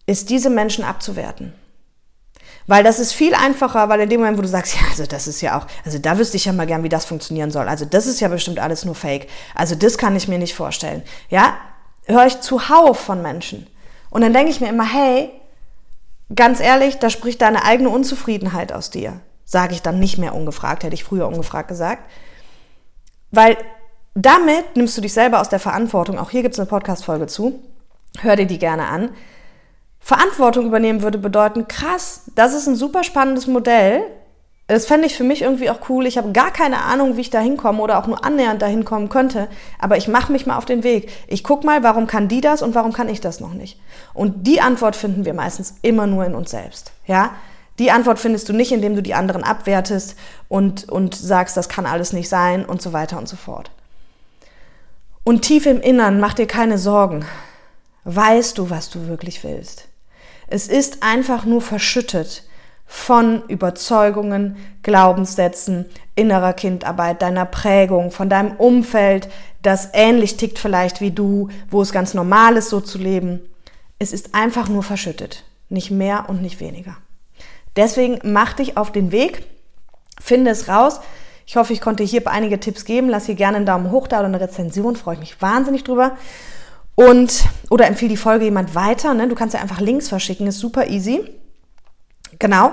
ist 0.06 0.30
diese 0.30 0.50
Menschen 0.50 0.84
abzuwerten. 0.84 1.54
Weil 2.66 2.82
das 2.82 2.98
ist 2.98 3.12
viel 3.12 3.34
einfacher, 3.34 3.88
weil 3.88 4.00
in 4.00 4.08
dem 4.08 4.20
Moment, 4.20 4.38
wo 4.38 4.42
du 4.42 4.48
sagst, 4.48 4.74
ja, 4.80 4.80
also 4.88 5.04
das 5.06 5.26
ist 5.26 5.40
ja 5.40 5.58
auch, 5.58 5.66
also 5.84 5.98
da 5.98 6.18
wüsste 6.18 6.36
ich 6.36 6.46
ja 6.46 6.52
mal 6.52 6.66
gern, 6.66 6.82
wie 6.82 6.88
das 6.88 7.04
funktionieren 7.04 7.50
soll. 7.50 7.68
Also 7.68 7.84
das 7.84 8.06
ist 8.06 8.20
ja 8.20 8.28
bestimmt 8.28 8.58
alles 8.58 8.84
nur 8.84 8.94
Fake. 8.94 9.28
Also 9.54 9.74
das 9.74 9.98
kann 9.98 10.16
ich 10.16 10.28
mir 10.28 10.38
nicht 10.38 10.54
vorstellen. 10.54 11.02
Ja, 11.28 11.56
höre 12.06 12.26
ich 12.26 12.40
zuhauf 12.40 12.98
von 12.98 13.22
Menschen. 13.22 13.66
Und 14.10 14.22
dann 14.22 14.32
denke 14.32 14.50
ich 14.50 14.60
mir 14.60 14.68
immer, 14.68 14.90
hey, 14.90 15.30
ganz 16.34 16.60
ehrlich, 16.60 16.98
da 16.98 17.10
spricht 17.10 17.42
deine 17.42 17.64
eigene 17.64 17.88
Unzufriedenheit 17.90 18.72
aus 18.72 18.90
dir. 18.90 19.20
Sage 19.44 19.74
ich 19.74 19.82
dann 19.82 20.00
nicht 20.00 20.18
mehr 20.18 20.34
ungefragt, 20.34 20.84
hätte 20.84 20.94
ich 20.94 21.04
früher 21.04 21.28
ungefragt 21.28 21.68
gesagt. 21.68 22.02
Weil 23.30 23.58
damit 24.14 24.76
nimmst 24.76 24.96
du 24.96 25.00
dich 25.00 25.12
selber 25.12 25.40
aus 25.40 25.48
der 25.48 25.58
Verantwortung. 25.58 26.18
Auch 26.18 26.30
hier 26.30 26.42
gibt 26.42 26.54
es 26.54 26.60
eine 26.60 26.68
Podcast-Folge 26.68 27.26
zu. 27.26 27.60
Hör 28.20 28.36
dir 28.36 28.46
die 28.46 28.58
gerne 28.58 28.86
an 28.86 29.10
Verantwortung 30.04 30.66
übernehmen 30.66 31.00
würde 31.00 31.16
bedeuten, 31.16 31.66
krass, 31.66 32.24
das 32.34 32.52
ist 32.52 32.66
ein 32.66 32.76
super 32.76 33.04
spannendes 33.04 33.46
Modell. 33.46 34.02
Das 34.66 34.84
fände 34.84 35.06
ich 35.06 35.16
für 35.16 35.24
mich 35.24 35.40
irgendwie 35.40 35.70
auch 35.70 35.88
cool. 35.88 36.06
Ich 36.06 36.18
habe 36.18 36.30
gar 36.32 36.50
keine 36.50 36.82
Ahnung, 36.82 37.16
wie 37.16 37.22
ich 37.22 37.30
da 37.30 37.40
hinkomme 37.40 37.80
oder 37.80 37.98
auch 37.98 38.06
nur 38.06 38.22
annähernd 38.22 38.60
dahin 38.60 38.84
kommen 38.84 39.08
könnte. 39.08 39.48
Aber 39.78 39.96
ich 39.96 40.06
mache 40.06 40.30
mich 40.30 40.44
mal 40.44 40.58
auf 40.58 40.66
den 40.66 40.84
Weg. 40.84 41.10
Ich 41.26 41.42
guck 41.42 41.64
mal, 41.64 41.82
warum 41.82 42.06
kann 42.06 42.28
die 42.28 42.42
das 42.42 42.60
und 42.60 42.74
warum 42.74 42.92
kann 42.92 43.08
ich 43.08 43.22
das 43.22 43.40
noch 43.40 43.54
nicht? 43.54 43.80
Und 44.12 44.46
die 44.46 44.60
Antwort 44.60 44.94
finden 44.94 45.24
wir 45.24 45.32
meistens 45.32 45.76
immer 45.80 46.06
nur 46.06 46.26
in 46.26 46.34
uns 46.34 46.50
selbst. 46.50 46.92
Ja? 47.06 47.30
Die 47.78 47.90
Antwort 47.90 48.18
findest 48.18 48.46
du 48.50 48.52
nicht, 48.52 48.72
indem 48.72 48.96
du 48.96 49.02
die 49.02 49.14
anderen 49.14 49.42
abwertest 49.42 50.16
und, 50.48 50.86
und 50.86 51.14
sagst, 51.14 51.56
das 51.56 51.70
kann 51.70 51.86
alles 51.86 52.12
nicht 52.12 52.28
sein 52.28 52.66
und 52.66 52.82
so 52.82 52.92
weiter 52.92 53.16
und 53.16 53.26
so 53.26 53.36
fort. 53.36 53.70
Und 55.24 55.40
tief 55.40 55.64
im 55.64 55.80
Innern, 55.80 56.20
mach 56.20 56.34
dir 56.34 56.46
keine 56.46 56.76
Sorgen. 56.76 57.24
Weißt 58.04 58.58
du, 58.58 58.68
was 58.68 58.90
du 58.90 59.08
wirklich 59.08 59.42
willst? 59.44 59.88
Es 60.46 60.68
ist 60.68 61.02
einfach 61.02 61.44
nur 61.44 61.60
verschüttet 61.60 62.44
von 62.86 63.42
Überzeugungen, 63.48 64.56
Glaubenssätzen, 64.82 65.86
innerer 66.14 66.52
Kindarbeit, 66.52 67.22
deiner 67.22 67.46
Prägung, 67.46 68.10
von 68.10 68.28
deinem 68.28 68.52
Umfeld, 68.56 69.28
das 69.62 69.88
ähnlich 69.94 70.36
tickt 70.36 70.58
vielleicht 70.58 71.00
wie 71.00 71.10
du, 71.10 71.48
wo 71.70 71.82
es 71.82 71.92
ganz 71.92 72.14
normal 72.14 72.56
ist, 72.56 72.68
so 72.68 72.80
zu 72.80 72.98
leben. 72.98 73.40
Es 73.98 74.12
ist 74.12 74.34
einfach 74.34 74.68
nur 74.68 74.82
verschüttet, 74.82 75.44
nicht 75.68 75.90
mehr 75.90 76.26
und 76.28 76.42
nicht 76.42 76.60
weniger. 76.60 76.96
Deswegen 77.76 78.20
mach 78.22 78.52
dich 78.52 78.76
auf 78.76 78.92
den 78.92 79.10
Weg, 79.10 79.44
finde 80.20 80.50
es 80.50 80.68
raus. 80.68 81.00
Ich 81.46 81.56
hoffe, 81.56 81.72
ich 81.72 81.80
konnte 81.80 82.04
hier 82.04 82.26
einige 82.28 82.60
Tipps 82.60 82.84
geben. 82.84 83.08
Lass 83.08 83.26
hier 83.26 83.34
gerne 83.34 83.56
einen 83.58 83.66
Daumen 83.66 83.90
hoch 83.90 84.06
da 84.06 84.18
oder 84.18 84.28
eine 84.28 84.40
Rezension, 84.40 84.96
freue 84.96 85.14
ich 85.14 85.20
mich 85.20 85.42
wahnsinnig 85.42 85.84
drüber. 85.84 86.16
Und, 86.94 87.44
oder 87.70 87.86
empfehle 87.86 88.10
die 88.10 88.16
Folge 88.16 88.44
jemand 88.44 88.74
weiter. 88.74 89.14
Ne? 89.14 89.28
Du 89.28 89.34
kannst 89.34 89.54
ja 89.54 89.60
einfach 89.60 89.80
Links 89.80 90.08
verschicken, 90.08 90.46
ist 90.46 90.58
super 90.58 90.88
easy. 90.88 91.28
Genau. 92.38 92.72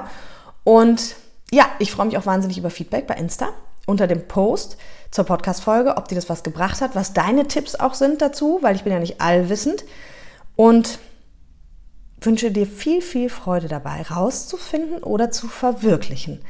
Und 0.63 1.15
ja, 1.51 1.65
ich 1.79 1.91
freue 1.91 2.05
mich 2.05 2.17
auch 2.17 2.25
wahnsinnig 2.25 2.57
über 2.57 2.69
Feedback 2.69 3.07
bei 3.07 3.15
Insta 3.15 3.49
unter 3.87 4.07
dem 4.07 4.27
Post 4.27 4.77
zur 5.09 5.25
Podcast-Folge, 5.25 5.97
ob 5.97 6.07
dir 6.07 6.15
das 6.15 6.29
was 6.29 6.43
gebracht 6.43 6.81
hat, 6.81 6.95
was 6.95 7.13
deine 7.13 7.47
Tipps 7.47 7.75
auch 7.75 7.95
sind 7.95 8.21
dazu, 8.21 8.59
weil 8.61 8.75
ich 8.75 8.83
bin 8.83 8.93
ja 8.93 8.99
nicht 8.99 9.21
allwissend. 9.21 9.83
Und 10.55 10.99
wünsche 12.21 12.51
dir 12.51 12.67
viel, 12.67 13.01
viel 13.01 13.29
Freude 13.29 13.67
dabei, 13.67 14.03
rauszufinden 14.03 15.03
oder 15.03 15.31
zu 15.31 15.47
verwirklichen, 15.47 16.43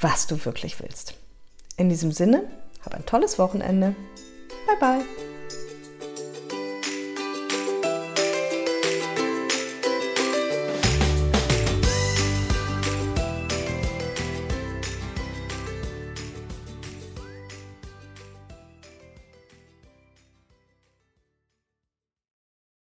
was 0.00 0.26
du 0.26 0.44
wirklich 0.44 0.80
willst. 0.80 1.14
In 1.76 1.88
diesem 1.88 2.12
Sinne, 2.12 2.44
hab 2.84 2.94
ein 2.94 3.06
tolles 3.06 3.38
Wochenende. 3.38 3.94
Bye, 4.66 4.76
bye. 4.78 5.29